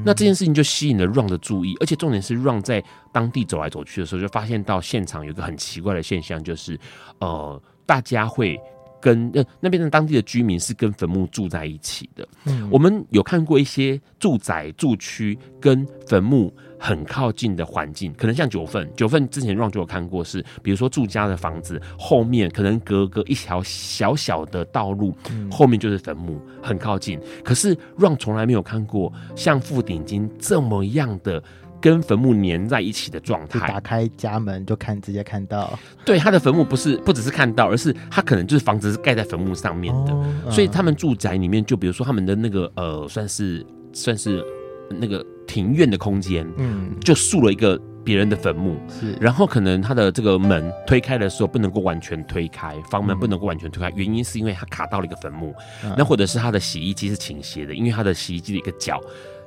[0.03, 2.83] 那这件事情就吸引了 Ron 的注意，而且重点是 Ron 在
[3.13, 6.77] 当地走来走去的时候，就发现到现场有一个很奇怪的现象，就是
[7.19, 8.59] 呃，大家会
[9.01, 12.27] 跟那那边的当地的居民是跟坟墓住在一起的。
[12.45, 16.53] 嗯我们有看过一些住宅住区跟坟墓。
[16.81, 27.19] 很靠近的环境，可能像九份，九份之前 Ron 就有看过是，比如说住家的房子后面可能隔个一条小小的道路，嗯、后面就是坟墓，很靠近。
[27.43, 31.43] 可是 Ron 从来没有看过像富鼎金这么样的
[31.81, 33.59] 跟坟墓粘在一起的状态。
[33.67, 35.77] 打开家门就看，直接看到。
[36.05, 44.43] 对，他的坟墓不是不只是看到，而是他可能就是房子是盖在坟墓上面的，所以他们住宅里面，就比如说他们的那个呃，算是算是
[44.89, 45.25] 那个。
[45.49, 55.51] 庭院的空间，嗯，就竖了一个别人的坟墓，是，然后可能他的这个门推开的时候不能够完全推开，房门不能够完全推开，原因是因为他卡到了一个坟墓，
[55.97, 59.01] 那或者是他的洗衣机是倾斜的，因为他的洗衣机的一个角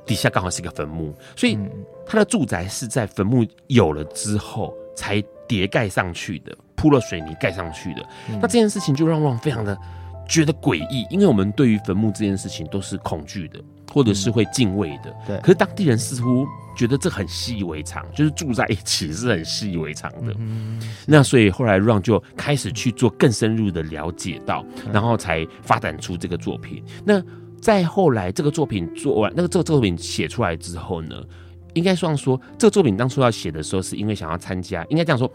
[0.05, 1.57] 底下刚好是一个坟墓，所以
[2.05, 9.77] 他的住宅是在坟墓有了之后才叠盖上去的，铺了水泥盖上去的，那这件事情就让 Ron 非常的
[10.27, 13.59] 觉得诡异，因为我们对于坟墓这件事情都是恐惧的。
[13.93, 15.37] 或者是会敬畏的，对。
[15.41, 20.33] 可是当地人似乎觉得这很习以为常，就是住在一起是很习以为常的。
[20.39, 26.83] 嗯那所以后来 Ron 就开始去做更深入的了解到，然后才发展出这个作品。
[27.05, 27.21] 那
[27.61, 31.15] 再后来这个作品做完，那个这个作品写出来之后呢，
[31.73, 35.31] 应该算说这个作品当初要写的时候，是因为想要参加，应该这样说，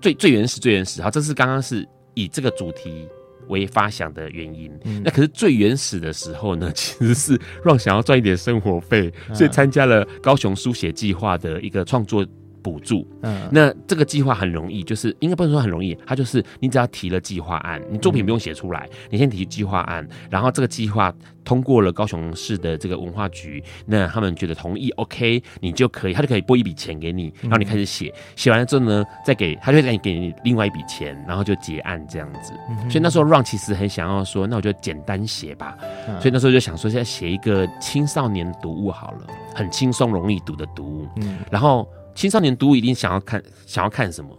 [0.00, 1.00] 最最原始最原始。
[1.02, 3.08] 好，这是刚刚是以这个主题。
[3.48, 12.26] 为发想的原因，嗯、那可是最原始的时候呢， 其实是 Ron 想要赚一点生活费，所以参加了高雄书写计划的一个创作。
[12.64, 21.12] 补助，嗯，那这个计划很容易，就是应该不能说很容易，它就是你只要提了计划案，你作品不用写出来，你先提计划案，然后这个计划
[21.44, 32.54] 通过了高雄市的这个文化局，那他们觉得同意，OK，你就可以，他就可以拨一笔钱给你，然后你开始写，写完了之后呢，再给他就会给你给你另外一笔钱，然后就结案这样子。
[32.88, 35.76] 所以那时候 Ron 其实很想要说，那我就简单写吧，
[36.18, 41.86] 所以那时候就想说，现在写一个青少年读物好了，很轻松容易读的读物，嗯，然后。
[42.14, 44.30] 青少年读物一定想要看，想要看什么？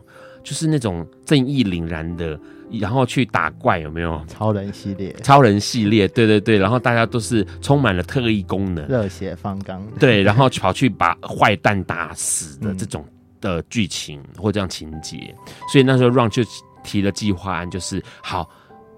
[0.43, 2.39] 就是那种正义凛然的，
[2.79, 4.23] 然后去打怪，有没有？
[4.27, 13.03] 超人系列，超人系列，对对对，然后大家都是充满了特异功能，热血方刚，对，然后跑去把坏蛋打死的这种
[13.41, 15.35] 的剧情、嗯、或这样情节，
[15.71, 16.43] 所以那时候 Ron 就
[16.83, 18.49] 提了计划案，就是好。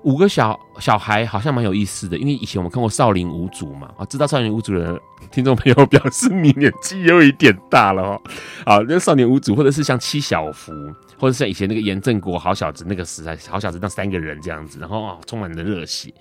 [0.03, 4.99] 五个小小孩好像蛮有意思的，因为以前我们看过《少林五祖》嘛，啊，知道《少林五祖》的
[5.31, 8.21] 听众朋友表示你年纪有一点大了哦。
[8.65, 10.71] 好，那《少林五祖》或者是像七小福，
[11.19, 16.13] 或者像以前那个严正国好小子那个时代，好小子那三个人这样子，然后啊，充满了热血。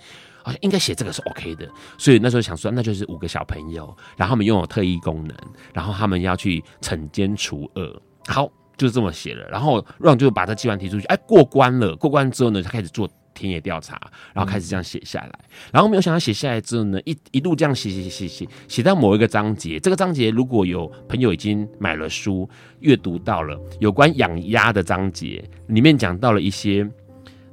[0.43, 1.69] 好像应该写这个是 OK 的，
[1.99, 3.85] 所以那时候想说，那就是五个小朋友，
[4.17, 5.37] 然后他们拥有特异功能，
[5.75, 9.45] 然后他们要去惩奸除恶，好，就是这么写了。
[9.49, 11.97] 然后 Ron 就把这计划提出去，哎，过关了。
[11.97, 14.01] 过关之后呢，他开始做田野调查，
[14.33, 15.39] 然后开始这样写下来。
[15.71, 19.79] 然后没有想到写下来之后呢，一一路这样写写写写写，写到某一个章节。
[19.79, 22.49] 这个章节如果有朋友已经买了书，
[22.81, 26.85] 阅读到了有关养鸭的章节，里面讲到了一些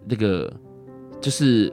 [0.07, 0.51] 那个
[1.21, 1.71] 就是。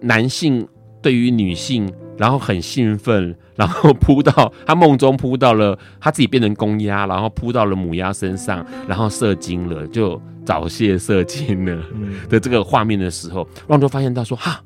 [0.00, 0.64] 男性
[1.00, 11.82] 对于女性，然后很兴奋，然后扑到他梦中扑到了他自己变成公鸭，然后扑到了母鸭身上，然后射精了，就早泄射精了
[12.28, 14.60] 的这个画面的时候，让就发现到说哈，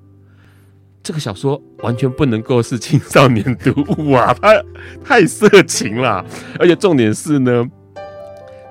[1.03, 4.63] 这个小说完全不能够是青少年读物啊，它
[5.05, 6.25] 太色情了，
[6.59, 7.69] 而且重点是呢。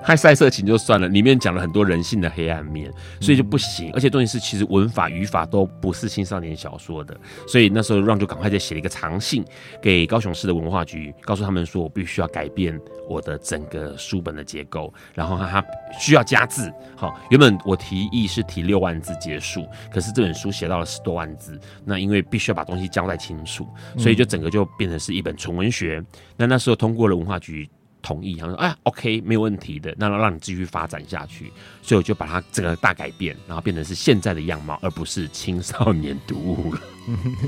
[0.04, 3.90] 太晒色情就算了，里面讲了很多人性的黑暗面，所以就不行。
[3.94, 9.44] 而且重点是，其实文法语法都不是青少年小说的，所以那时候让就赶快再写了一个长信
[9.80, 12.78] 给高雄市的文化局，告诉他们说我必须要改变
[13.08, 15.64] 我的整个书本的结构，然后他
[15.98, 16.72] 需要加字。
[16.96, 26.02] 好，原本我提议是提六万字结束，可是这本书写到了十多万字，那因为必须要把东西交代清楚，所以就整个就变成是一本纯文学。
[26.36, 27.68] 那那时候通过了文化局。
[28.02, 36.80] 同意，他说：“哎，OK，没有问题的，那让让你继续发展下去。”所以我就把它整个大改变，然后变成是现在的样貌，而不是青少年读物了。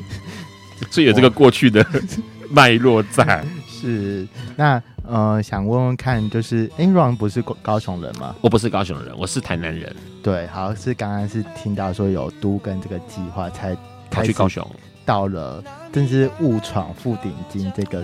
[0.91, 1.85] 所以有这个过去的
[2.51, 3.45] 脉络在。
[3.69, 4.27] 是
[4.57, 8.35] 那呃，想问问看，就是哎，Ron 不是高雄人吗？
[8.41, 9.95] 我不是高雄人，我是台南人。
[10.23, 13.77] 对，好，是刚刚是听到说有都跟这个计划，才
[14.11, 14.67] 跑去高雄，
[15.05, 18.03] 到了，真是误闯富鼎金这个。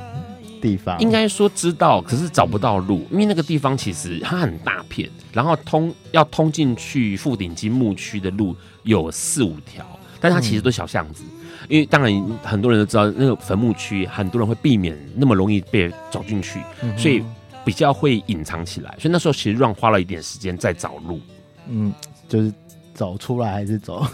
[0.60, 9.84] 地方应该说知道，可是找不到路，因为那个地方其实它很大片，然后通要通进去富鼎金墓区的路有四五条，
[10.20, 17.22] 但是它其实都是小巷子，嗯、因为当然很多人都知道那个坟墓区，很多人会避免那么容易被走进去，嗯、所以
[17.64, 18.94] 比较会隐藏起来。
[18.98, 21.20] 所以那时候其实让花了一点时间在找路，
[21.68, 21.92] 嗯，
[22.28, 22.52] 就是
[22.94, 24.06] 走出来还是走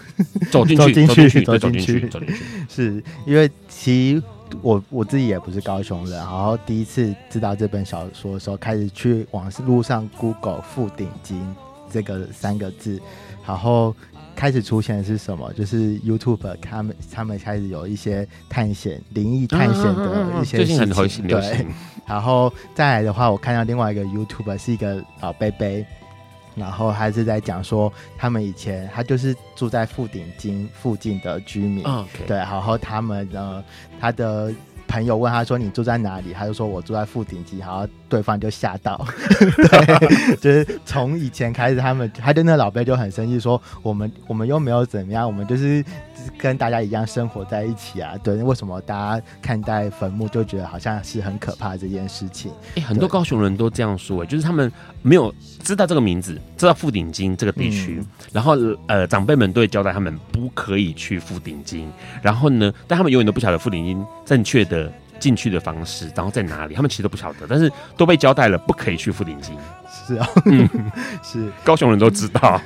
[0.51, 2.35] 走进去， 走进去，走进去，走进去，
[2.69, 4.23] 是因为其。
[4.63, 11.41] 我我自己也不是高雄人，然后第一次知道这本小说的时候，开始去网路上 Google“ 富鼎金”
[11.91, 13.01] 这个三个字，
[13.47, 13.95] 然后
[14.35, 15.53] 开始出现的是什么？
[15.53, 21.67] 就是 YouTube 他们他们开始有一些探险、灵异探险的一些事情，啊、对。
[22.07, 25.67] 然后再来的话，我看到另外一个 YouTube 是一个老伯伯。
[26.57, 32.27] 然后还是在讲说，他们以前他就是住在富鼎金附近的居民，Okay.
[32.27, 33.63] 对，然后他们呢，
[34.01, 34.53] 他的
[34.89, 39.05] 朋友问他说：“你住在哪里？”他就说：“我住在富鼎金。”然后对方就吓到，
[39.39, 45.85] 对， 就是从以前开始，他们他对那老辈就很生气，说：“我们我们又没有怎么样，我们就是。”
[46.39, 52.51] 跟大家一样生活在一起啊，对，为什么大家看待坟墓就觉得好像是很可怕这件事情？
[52.77, 54.71] 哎、欸，很多高雄人都这样说、欸，就是他们
[55.03, 58.57] 没有知道这个名字，知道富鼎金这个地区，嗯、然后
[58.87, 61.91] 呃，长辈们都会交代他们不可以去富鼎金，
[62.23, 69.57] 然后呢，但他们永远都不晓得富鼎金正确的进去的方式，然后在哪里，他们其实都不晓得，但是都被交代了不可以去富鼎金。
[69.89, 70.69] 是啊，嗯，
[71.25, 72.61] 是高雄人都知道。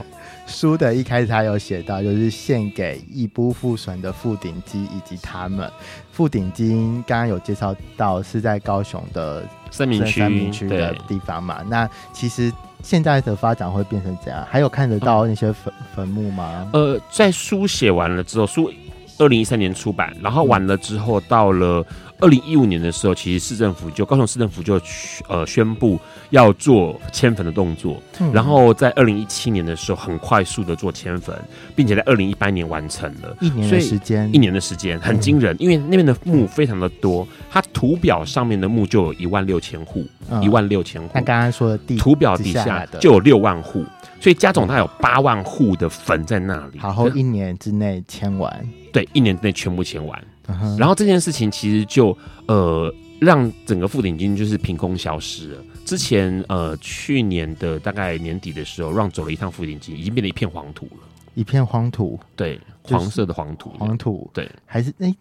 [0.51, 5.71] 书的一开始，他有写到，就是献给一不复存的富鼎基以及他们。
[6.11, 6.71] 富鼎基
[7.07, 11.63] 刚刚有介绍到是在高雄的三明区区的地方嘛？
[11.69, 14.45] 那其实现在的发展会变成怎样？
[14.51, 16.69] 还有看得到那些坟坟墓吗？
[16.73, 18.71] 呃，在书写完了之后，书
[19.19, 21.87] 二零一三年出版，然后完了之后到了。
[22.21, 24.81] 二零一五年的时候，其实市政府就高雄市政府就
[25.29, 25.99] 呃宣布
[26.31, 31.35] 要做迁坟的动作，嗯、然后在二零一七年的时候，很快速的做迁坟，
[31.75, 40.05] 并且在二零一八年完成了，一年的时间，一年的时间很惊人，嗯、因为那边的墓非常的多，它图表上面的墓就有一万六千户，
[40.43, 43.85] 一万六千户，那刚刚说的地图表底下就有六万户，
[44.21, 50.23] 所以加总他有八万户的坟在那里，然后一年之内迁完，对，一年之内全部迁完。
[50.79, 55.63] 然后这件事情其实就呃让整个富鼎金就是凭空消失了。
[55.85, 65.13] 之前呃去年的大概年底的时候，让走了一趟富鼎金，已经变成一片黄土了，一片黄土，对，黄色的黄土，黄土，对，还是哎，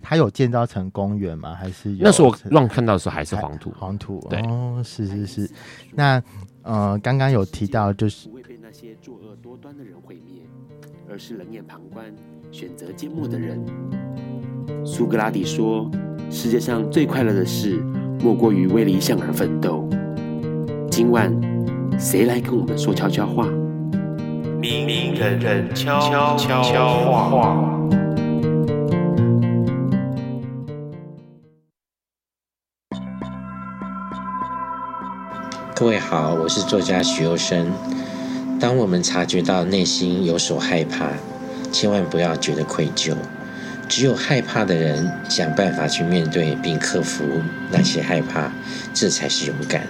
[0.00, 1.54] 它有建造成公园吗？
[1.54, 5.50] 还是那时候让看到的时候还是黄土，黄土，对，哦，是是是。
[5.92, 6.22] 那
[6.62, 10.40] 呃刚刚有提到就是不会被那些作恶多端的人毁灭，
[11.10, 12.06] 而是冷眼旁观、
[12.50, 13.62] 选择缄默的人。
[14.84, 15.90] 苏格拉底说
[16.30, 17.82] 世界上最快乐的事
[18.20, 19.88] 莫过于为理想而奋斗。
[20.90, 21.32] 今晚
[21.98, 23.48] 谁来跟我们说悄悄话？
[24.60, 27.70] 明明人人悄悄悄悄话。
[35.76, 37.70] 各位好我是作家许攸生。
[38.58, 41.08] 当我们察觉到内心有所害怕
[41.70, 43.12] 千万不要觉得愧疚。
[43.88, 48.50] 只有害怕的人想办法去面对并克服那些害怕，
[48.92, 49.86] 这才是勇敢。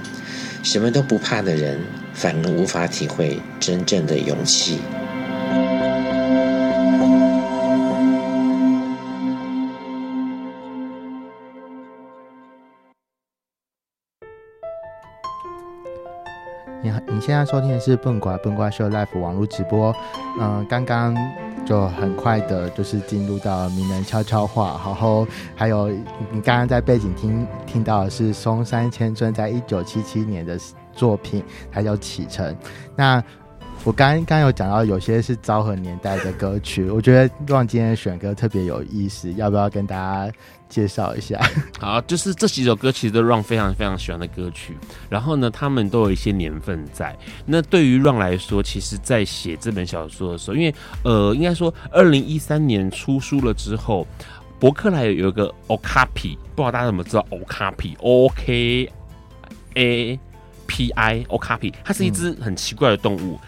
[0.62, 1.78] 什么都不怕的人，
[2.12, 4.80] 反而无法体会真正的勇气。
[17.15, 19.95] 你，现在收听的是笨瓜笨瓜秀 Live 网络直播。
[20.41, 21.17] 嗯、刚刚
[21.65, 30.59] 就很快的，就是进入到名人悄悄话，然后还有你刚刚在背景听听到的是松山千春在一九七七年的
[30.93, 32.53] 作品，它叫《启程》。
[32.97, 33.23] 那
[33.83, 40.33] 我刚刚有讲到，有些是昭和年代的歌曲，我觉得 Ron 今天选歌特别有意思，要不要跟大家
[40.70, 41.39] 介绍一下？
[41.79, 44.75] 好，就是这几首歌其实都 Ron 非常非常喜欢的歌曲，
[45.11, 47.14] 然后呢，他们都有一些年份在。
[47.45, 54.07] 那对于 Ron 来说，其实在写这本小说的时候，因为呃，应该说二零一三年出书了之后，
[54.59, 58.91] 博客来有一个 Okapi，不知道大家怎么知道 Okapi？O K
[59.75, 60.18] A
[60.67, 63.39] P I Okapi，它是一只很奇怪的动物。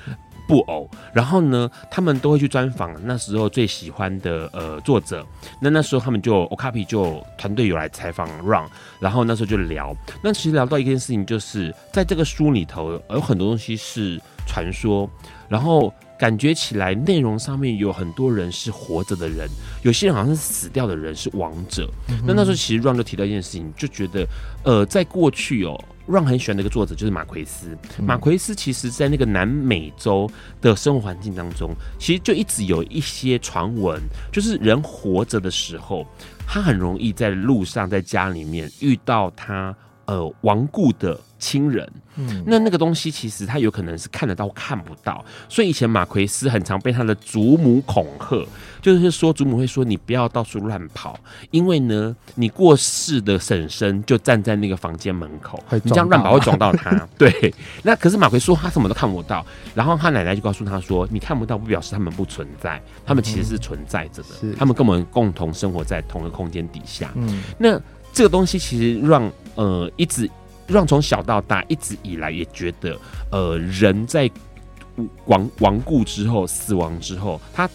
[0.49, 5.27] 布偶，然后呢，他们都会去专访那时候最喜欢的呃作者。
[5.61, 8.69] 那那时候他们就 Okapi 就团队有来采访 Ron，
[9.01, 9.93] 然后那时候就聊。
[10.23, 15.11] 那其实聊到一件事情，就是在这个书里头有很多东西是传说，
[15.49, 19.49] 然后感觉起来内容上面有很多人是活着的人，
[19.83, 21.91] 有些人好像是死掉的人是亡者。
[22.09, 24.25] 嗯、那那时候其实 Ron 就提到一件事情，就觉得
[24.63, 25.77] 呃在过去哦。
[26.09, 27.77] 让很喜欢的一个作者就是马奎斯。
[27.99, 30.31] 马奎斯其实在那个南美洲
[30.61, 34.01] 的生活环境当中，其实就一直有一些传闻，
[34.33, 36.07] 就是人活着的时候，
[36.47, 39.77] 他很容易在路上、在家里面遇到他
[40.07, 41.87] 呃亡故的亲人。
[42.19, 48.43] 嗯，那那个东西其实他有可能是看得到看不到，所以以前马奎斯很常被他的祖母恐吓，
[48.81, 56.91] 就是说祖母会说，你不要到处乱跑，因为呢你过世的婶婶就站在那个房间门口，你这样乱跑会撞到他。
[57.19, 59.45] 对，那可是马奎斯说他什么都看不到，
[59.75, 67.13] 然后他奶奶就告诉他说，你看不到不表示他们不存在，他们其实是存在着的，嗯，他们跟我们共同生活在同一个空间底下。
[67.15, 67.79] 嗯，那
[68.17, 70.29] 这个东西其实让呃一直。
[70.69, 72.99] 让从小到大一直以来也觉得，
[73.31, 74.29] 呃，人在
[75.27, 77.71] 亡亡故之后、死亡之后，他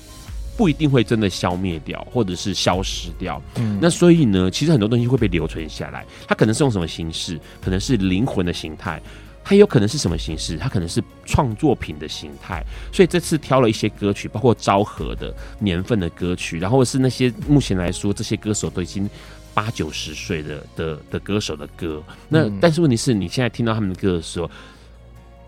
[0.58, 3.42] 不一定会真的消灭掉，或者是消失掉。
[3.56, 6.06] 嗯，那所以呢，其实很多东西会被留存下来。
[6.28, 7.39] 它可能是用什么形式？
[7.64, 9.02] 可能是灵魂的形态，
[9.42, 10.58] 它有可能是什么形式？
[10.58, 12.62] 它可能是创作品的形态。
[12.92, 19.10] 所以这次挑了一些歌曲，包括昭和的年份的歌曲，然后是那些目前来说，这些歌手都已经。
[19.54, 24.49] 八九十岁的的的歌手的歌，那但是问题是你现在听到他们的歌的时候，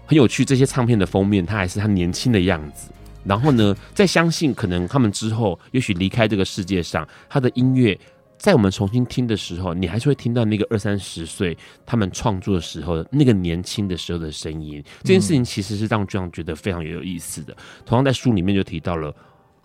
[0.05, 0.43] 很有趣。
[0.43, 2.89] 这些唱片的封面，他还是他年轻的样子。
[3.23, 7.97] 然后呢，再相信可能他们之后，也许离开这个世界上，他的音乐
[8.37, 14.83] 在我们重新听的时候，你还是会听到那个二三十岁他们创作的时候那个年轻的时候的声音。
[15.03, 17.55] 这件事情其实是让这样觉得非常有意思的。
[17.85, 19.15] 同样在书里面就提到了，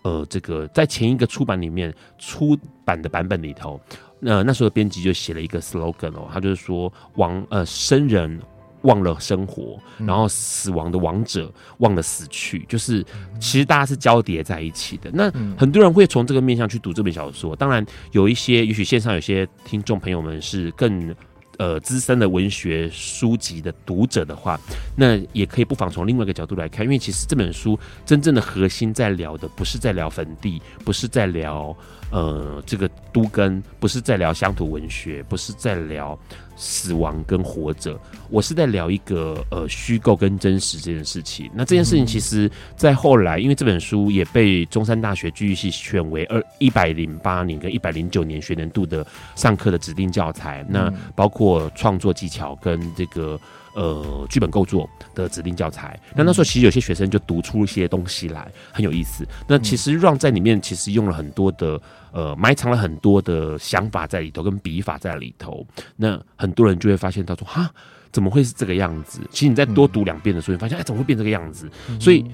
[0.03, 3.77] 呃，这个在前一个出版里面出版的版本里头。
[4.19, 8.39] 那那时候编辑就写了一个 slogan 哦，他就是说亡呃生人
[8.81, 13.03] 忘了生活，然后死亡的亡者忘了死去，就是
[13.39, 15.09] 其实大家是交叠在一起的。
[15.13, 21.15] 那很多人会从这个面向去读这本小说，当然有一些也许线上有些听众朋友们是更。
[21.59, 24.57] 呃，资深的文学书籍的读者的话，
[24.95, 31.75] 那也可以不妨从另外一个角度来看，因为其实这本书真正的核心在聊的，不是在聊坟地，不是在聊
[32.11, 36.17] 呃这个都根，不是在聊乡土文学，不是在聊。
[36.61, 37.97] 死亡跟活着，
[38.29, 41.49] 我是在聊一个呃虚构跟真实这件事情。
[41.55, 50.65] 那这件事情其实，在后来，因为这本书也被中山大学剧艺系选为二一百零八年跟一百零九年学年度的上课的指定教材。
[50.67, 53.39] 那包括创作技巧跟这个
[53.81, 55.99] 呃剧本构作的指定教材。
[56.15, 59.25] 那那时候其实有些学生就读出一些东西来，很有意思。
[59.47, 61.79] 那其实 Ron 在里面其实用了很多的。
[62.11, 65.63] 呃，埋藏了很多的想法在里头，跟笔法在里头。
[65.95, 67.69] 那很多人就会发现，他说：“哈，
[68.11, 71.69] 怎么会是这个样子？”其实你再多读两遍的时候，你发现，哎，怎么会变这个样子？
[71.99, 72.25] 所以，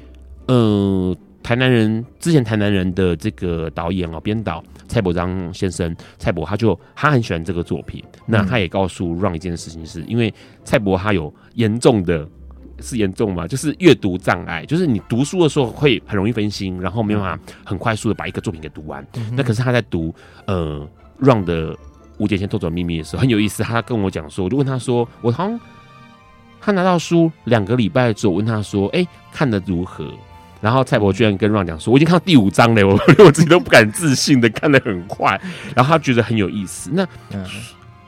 [0.47, 8.03] 呃，台南人之前台南人的这个导演哦，编导蔡伯章先生，蔡伯他就他很喜欢这个作品。
[8.25, 10.33] 那他也告诉 Ron 一件事情是，是因为
[10.63, 12.27] 蔡伯他有严重的。
[12.81, 13.47] 是严重吗？
[13.47, 19.01] 就是阅读障碍，就是你读书的时候会很容易分心，然后没办法很快速的把一个作品给读完。
[19.15, 20.13] 嗯、那可是他在读
[20.45, 20.85] 呃
[21.21, 21.73] Ron 的
[22.17, 25.57] 《吴节贤偷走秘密》的时候很有意思，他跟我讲说，我就问他说，我好像
[26.59, 30.11] 他拿到书两个礼拜之后，我问他说：“哎、欸，看得如何？”
[30.65, 35.39] 然后蔡伯居然跟 Ron 讲说：“我已经看到第五章了，我 我自己都不敢自信的看得很快。”
[35.75, 36.89] 然后他觉得很有意思。
[36.91, 37.07] 那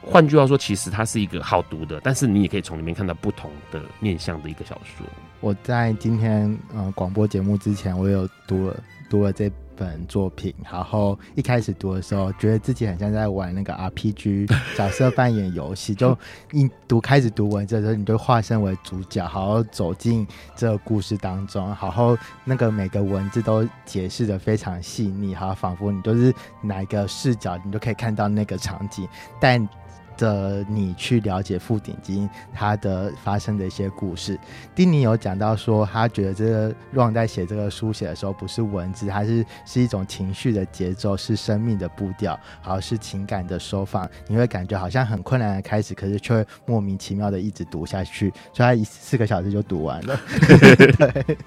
[0.01, 5.05] 换句话说，其实它是一个好读的，但是你也可以从里面看到不同的面向的一个小说。
[5.39, 8.75] 我在今天呃广播节目之前，我有读了
[9.07, 16.17] 读了这本作品，然后一开始读的时候，觉得自己很像在玩那个 RPG 角色扮演游戏，就
[16.51, 29.07] 一读开始读文字的时候，你就化身为主角，好好走进这个故事当中，好好那个每个文字都解释得非常细腻，好仿佛你都是哪一个视角，你都可以看到那个场景，
[29.39, 29.69] 但。
[30.17, 34.37] 的你去了解《富鼎金》他的发生的一些故事，
[34.75, 44.09] 丁宁有讲到说，他觉得这个 Ron 在写这个书写的时候，不是文字，它是是一种情绪的节奏，是生命的步调，好是情感的收放。
[44.27, 50.19] 你会感觉好像很困难的开始，可是却莫名其妙的一直读下去，所以他一四个小时就读完了。
[50.97, 51.37] 对，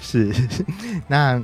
[0.00, 0.32] 是
[1.08, 1.42] 那。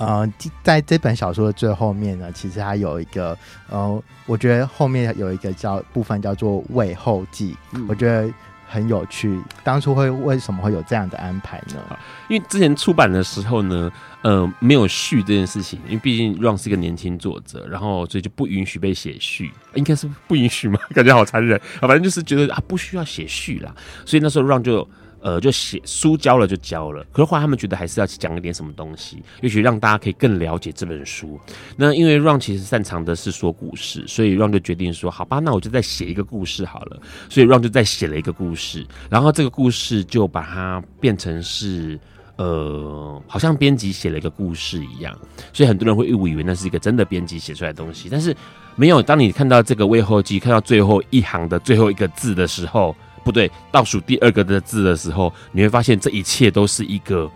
[0.00, 0.26] 呃，
[0.62, 3.36] 在这本小说的最后面呢，其实它有一个，
[3.68, 8.32] 呃，我觉得后面有一个叫部分叫做伪后记，嗯、我觉得
[8.66, 9.38] 很有趣。
[9.62, 11.98] 当初会为什么会有这样的安排呢？
[12.30, 13.92] 因为之前出版的时候呢，
[14.22, 20.80] 呃，没有序这件事情，因为毕竟 Ron 是一个年轻作者，然后所以就不允许被写序，应该是不允许嘛？
[20.94, 21.86] 感觉好残忍啊！
[21.86, 23.70] 反正就是觉得啊，不需要写序啦，
[24.06, 24.88] 所以那时候 Ron 就。
[25.22, 31.38] 呃，就写书交了就交了，可是后来他们觉得还是要讲一点什么东西，也许让大家可以更了解这本书。
[31.76, 37.00] 那因为 Ron 其实擅长的是说故事，所以 Ron 就决定说，好吧，那我就再写一个故事好了。
[37.28, 42.00] 所以 Ron 就再写了一个故事，然后这个故事就把它变成是，
[42.36, 45.14] 呃，好像编辑写了一个故事一样，
[45.52, 48.34] 所以很多人会误以为那是一个真的编辑写出来的东西，但是
[48.74, 49.02] 没有。
[49.02, 52.96] 当你看到这个伪后记，看到最后一行的最后一个字的时候。
[53.24, 57.30] 不对，倒数第二个的字的时候，你会发现这一切都是一个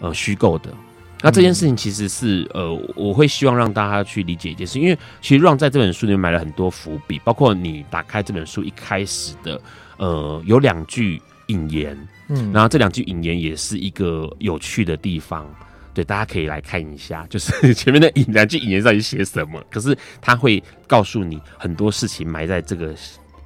[0.00, 0.70] 呃虚构的。
[1.22, 9.60] 那这件事情其实是呃，我会希望让大家去理解一件事，因为其实 Ron 在这本书里面埋了很多伏笔，包括你打开这本书一开始的
[9.96, 11.98] 呃有两句引言，
[12.28, 15.50] 嗯，然后这两句引言也是一个有趣的地方，
[15.94, 22.94] 对，大家可以来看一下， 就是前面的引两句引言到底写什么，可是他会告诉你很多事情埋在这个。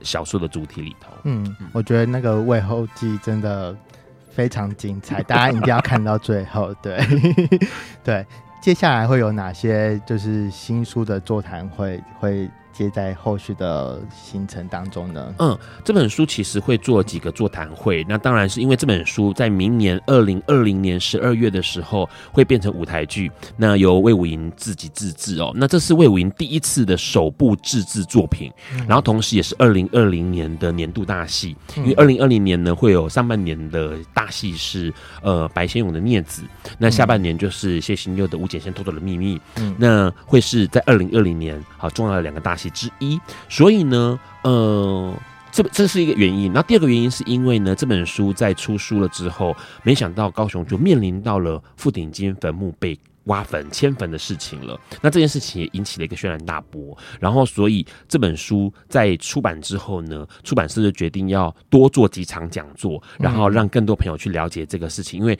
[0.02, 3.76] 小说的主题里头，嗯，我觉得那个魏后记真的
[4.30, 6.74] 非常精彩， 大家一定要看到最后。
[6.82, 6.98] 对，
[8.04, 8.26] 对，
[8.62, 12.50] 接下来会有哪些就是新书的座谈会会？
[12.72, 15.34] 接在后续的行程当中呢？
[15.38, 18.04] 嗯，这本书其实会做几个座谈会。
[18.08, 25.52] 那当然是因为这本书在明年二零二零年十二月的时候会变成舞台剧，那由魏武营自己自制哦。
[25.54, 31.56] 那这是魏武营第一次的首部自制作品，嗯、然后同时也是二零二零年的年度大戏。
[31.76, 34.92] 嗯、因为二零二零年呢会有上半年的大戏是
[35.22, 36.42] 呃白先勇的《孽子》，
[36.78, 39.36] 那下半年就是谢欣佑的《吴俭先偷走的秘密》。
[39.56, 42.70] 嗯，那会是在二零二零年好重要的两个大其。
[42.80, 45.14] 之一，所以呢，呃，
[45.52, 46.50] 这这是一个原因。
[46.50, 54.80] 那第二个原因是因为呢，这本书在出书了之后，没想到高雄就面临到了富鼎金坟墓被挖坟迁坟的事情了。
[55.02, 56.96] 那这件事情也引起了一个轩然大波。
[57.18, 65.38] 然后，所以这本书在出版之后呢，出版社就决定要多做几场讲座，然后让更多朋友去了解这个事情，因为。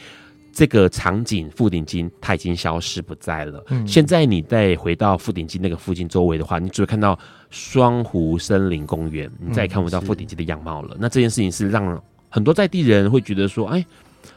[0.53, 3.65] 这个场景富鼎金它已经消失不在了。
[3.69, 7.19] 嗯，现在你再回到富鼎金那个附近周围的话，你只会看到
[7.51, 10.95] 双湖森林公园，你再也看不到富鼎金的样貌了。
[10.95, 13.85] 嗯，那这件事情是让很多在地人会觉得说，哎，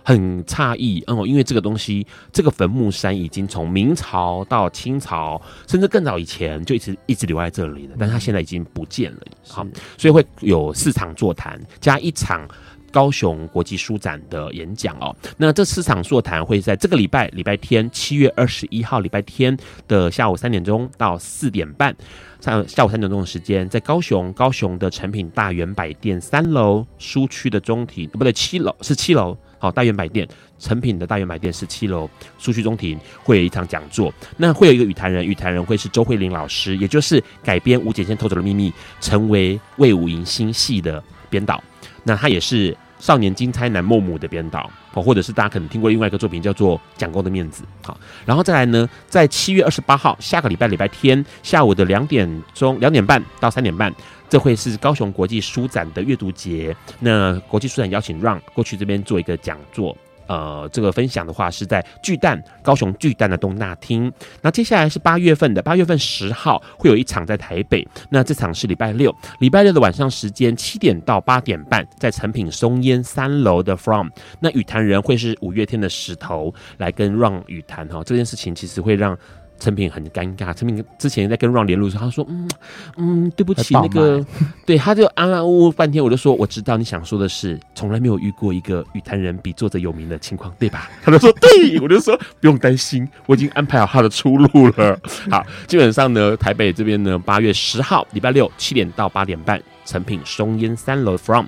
[0.03, 9.19] 很诧异哦，因为这个东西，这个坟墓山已经从明朝到清朝，甚至更早以前就一直一直留在这里了，但是它现在已经不见了。
[9.47, 9.65] 好，
[9.97, 12.47] 所以会有四场座谈加一场。
[12.93, 21.93] 高雄国际书展的演讲哦，那这四场座谈会在这个礼拜礼拜天七月二十一号礼拜天的下午三点钟到四点半，
[22.39, 30.27] 上下午三点钟的时间，在高雄高雄的诚品大圆百店三楼书区的中庭，不对，七楼是七楼，好，大圆百店
[30.59, 38.71] 诚品的大圆百店是七楼书区中庭会有一场讲座，那会有一个与谈人，与谈人会是周慧玲老师，也就是改编吴姐先偷走的秘密，
[39.01, 41.61] 成为魏武营新戏的编导，
[42.03, 42.75] 那他也是。
[42.99, 53.93] 少年金钗男孟母的编导哦，或者是大家可能听过另外一个作品叫做《蒋公的面子》好，然后再来呢，在七月二十八号下个礼拜礼拜天下午的两点钟两点半到三点半，
[54.29, 56.73] 这会是高雄国际书展的阅读节。
[56.99, 59.97] 那国际书展邀请让过去这边做一个讲座，
[60.27, 64.11] 呃，这个分享的话是在巨蛋，高雄巨蛋的东大厅。
[64.41, 74.09] 那接下来是八月份的八月份十号会有一场在台北，那这场是礼拜六，礼拜六的晚上时间七点到八点半，在成品松烟三楼的 From。
[74.39, 79.17] 那雨谈人会是五月天的石头来跟 Ron 与谈哈，这件事情其实会让。
[79.63, 82.49] 陈品很尴尬，陈品之前在跟 Ron 联络的时候，他说：“嗯
[82.97, 84.25] 嗯，对不起，那个，
[84.67, 94.99] 对，他就安安呜呜半天。”我就说：“我知道你想说的是，从来没有遇过一个语坛人比作者有名的情况，对吧？” 他就说：“对。”我就说：“不用担心，我已经安排好他的出路了。
[95.31, 101.45] ”好，基本上呢，台北这边呢，八月十号礼拜六七点到八点半，成品松烟三楼 From。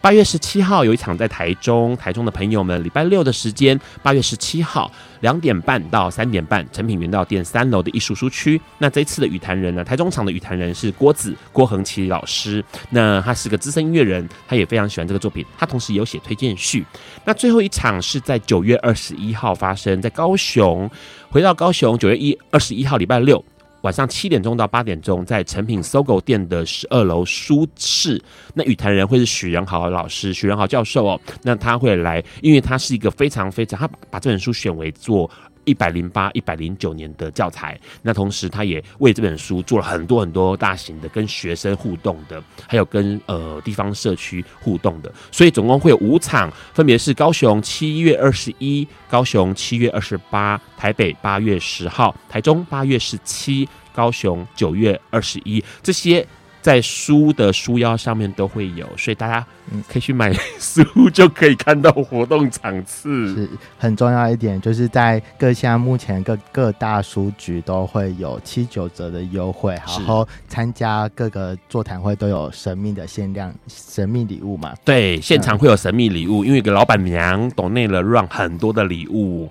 [0.00, 4.90] 八月十七号有一场在台中，台中的朋友们，礼拜六的时间，八月十七号
[5.20, 8.60] 两点半到三点半，诚品原道店三楼的艺术书区。
[8.78, 16.86] 那这一次的与谈人呢，台中场的与谈人是郭子郭恒奇老师，那他是个资深音乐人，他也非常喜欢这个作品，他同时有写推荐序。
[17.24, 20.88] 那最后一场是在九月二十一号发生在高雄，
[21.28, 23.44] 回到高雄九月一二十一号礼拜六。
[23.82, 28.20] 晚上七点钟到八点钟，在诚品搜狗店的十二楼书室，
[28.54, 31.20] 那语谈人会是许仁豪老师、许仁豪教授哦。
[31.42, 35.30] 那他会来，因为他是一个非常非常，他把这本书选为做。
[35.68, 56.26] 一百零八、一百零九年的教材，那同时他也为这本书做了很多很多大型的跟学生互动的，还有跟呃地方社区互动的，所以总共会有五场，分别是高雄七月二十一、高雄七月二十八、台北八月十号、台中八月十七、高雄九月二十一这些。
[56.60, 59.46] 在书的书腰上面都会有，所以大家
[59.88, 63.34] 可以去买书，就可以看到活动场次。
[63.34, 63.48] 是
[63.78, 74.74] 很重要一点，就是在各项目前各各大书局都会有七九折的优惠，然后参加各个座谈会都有神秘的限量神秘礼物嘛。
[74.84, 79.48] 对，现场会有神秘礼物，因为个老板娘懂内了让很多的礼物。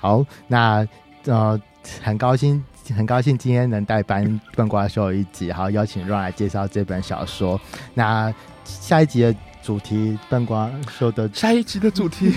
[0.00, 0.86] 好，那
[1.24, 1.60] 呃，
[2.00, 2.64] 很高兴。
[2.94, 7.60] 很高兴今天能代班笨瓜秀一集，好，邀请 Ron 来介绍这本小说。
[7.94, 8.32] 那
[8.64, 12.32] 下一集的主题，笨瓜秀的下一集的主题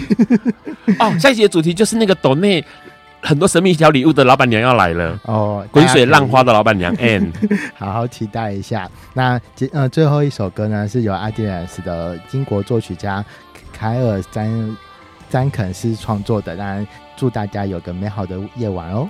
[0.99, 2.63] 哦，下一集的主题就是那个抖内
[3.21, 7.31] 很多神秘小礼物的老板娘要来了哦，滚水浪花的老板娘 Anne，
[7.77, 8.89] 好好期待一下。
[9.13, 9.39] 那
[9.71, 13.23] 呃最后一首歌呢，是由阿迪兰斯的英国作曲家
[13.71, 14.77] 凯尔詹
[15.29, 16.57] 詹肯斯创作的。
[16.57, 19.09] 当然，祝大家有个美好的夜晚哦。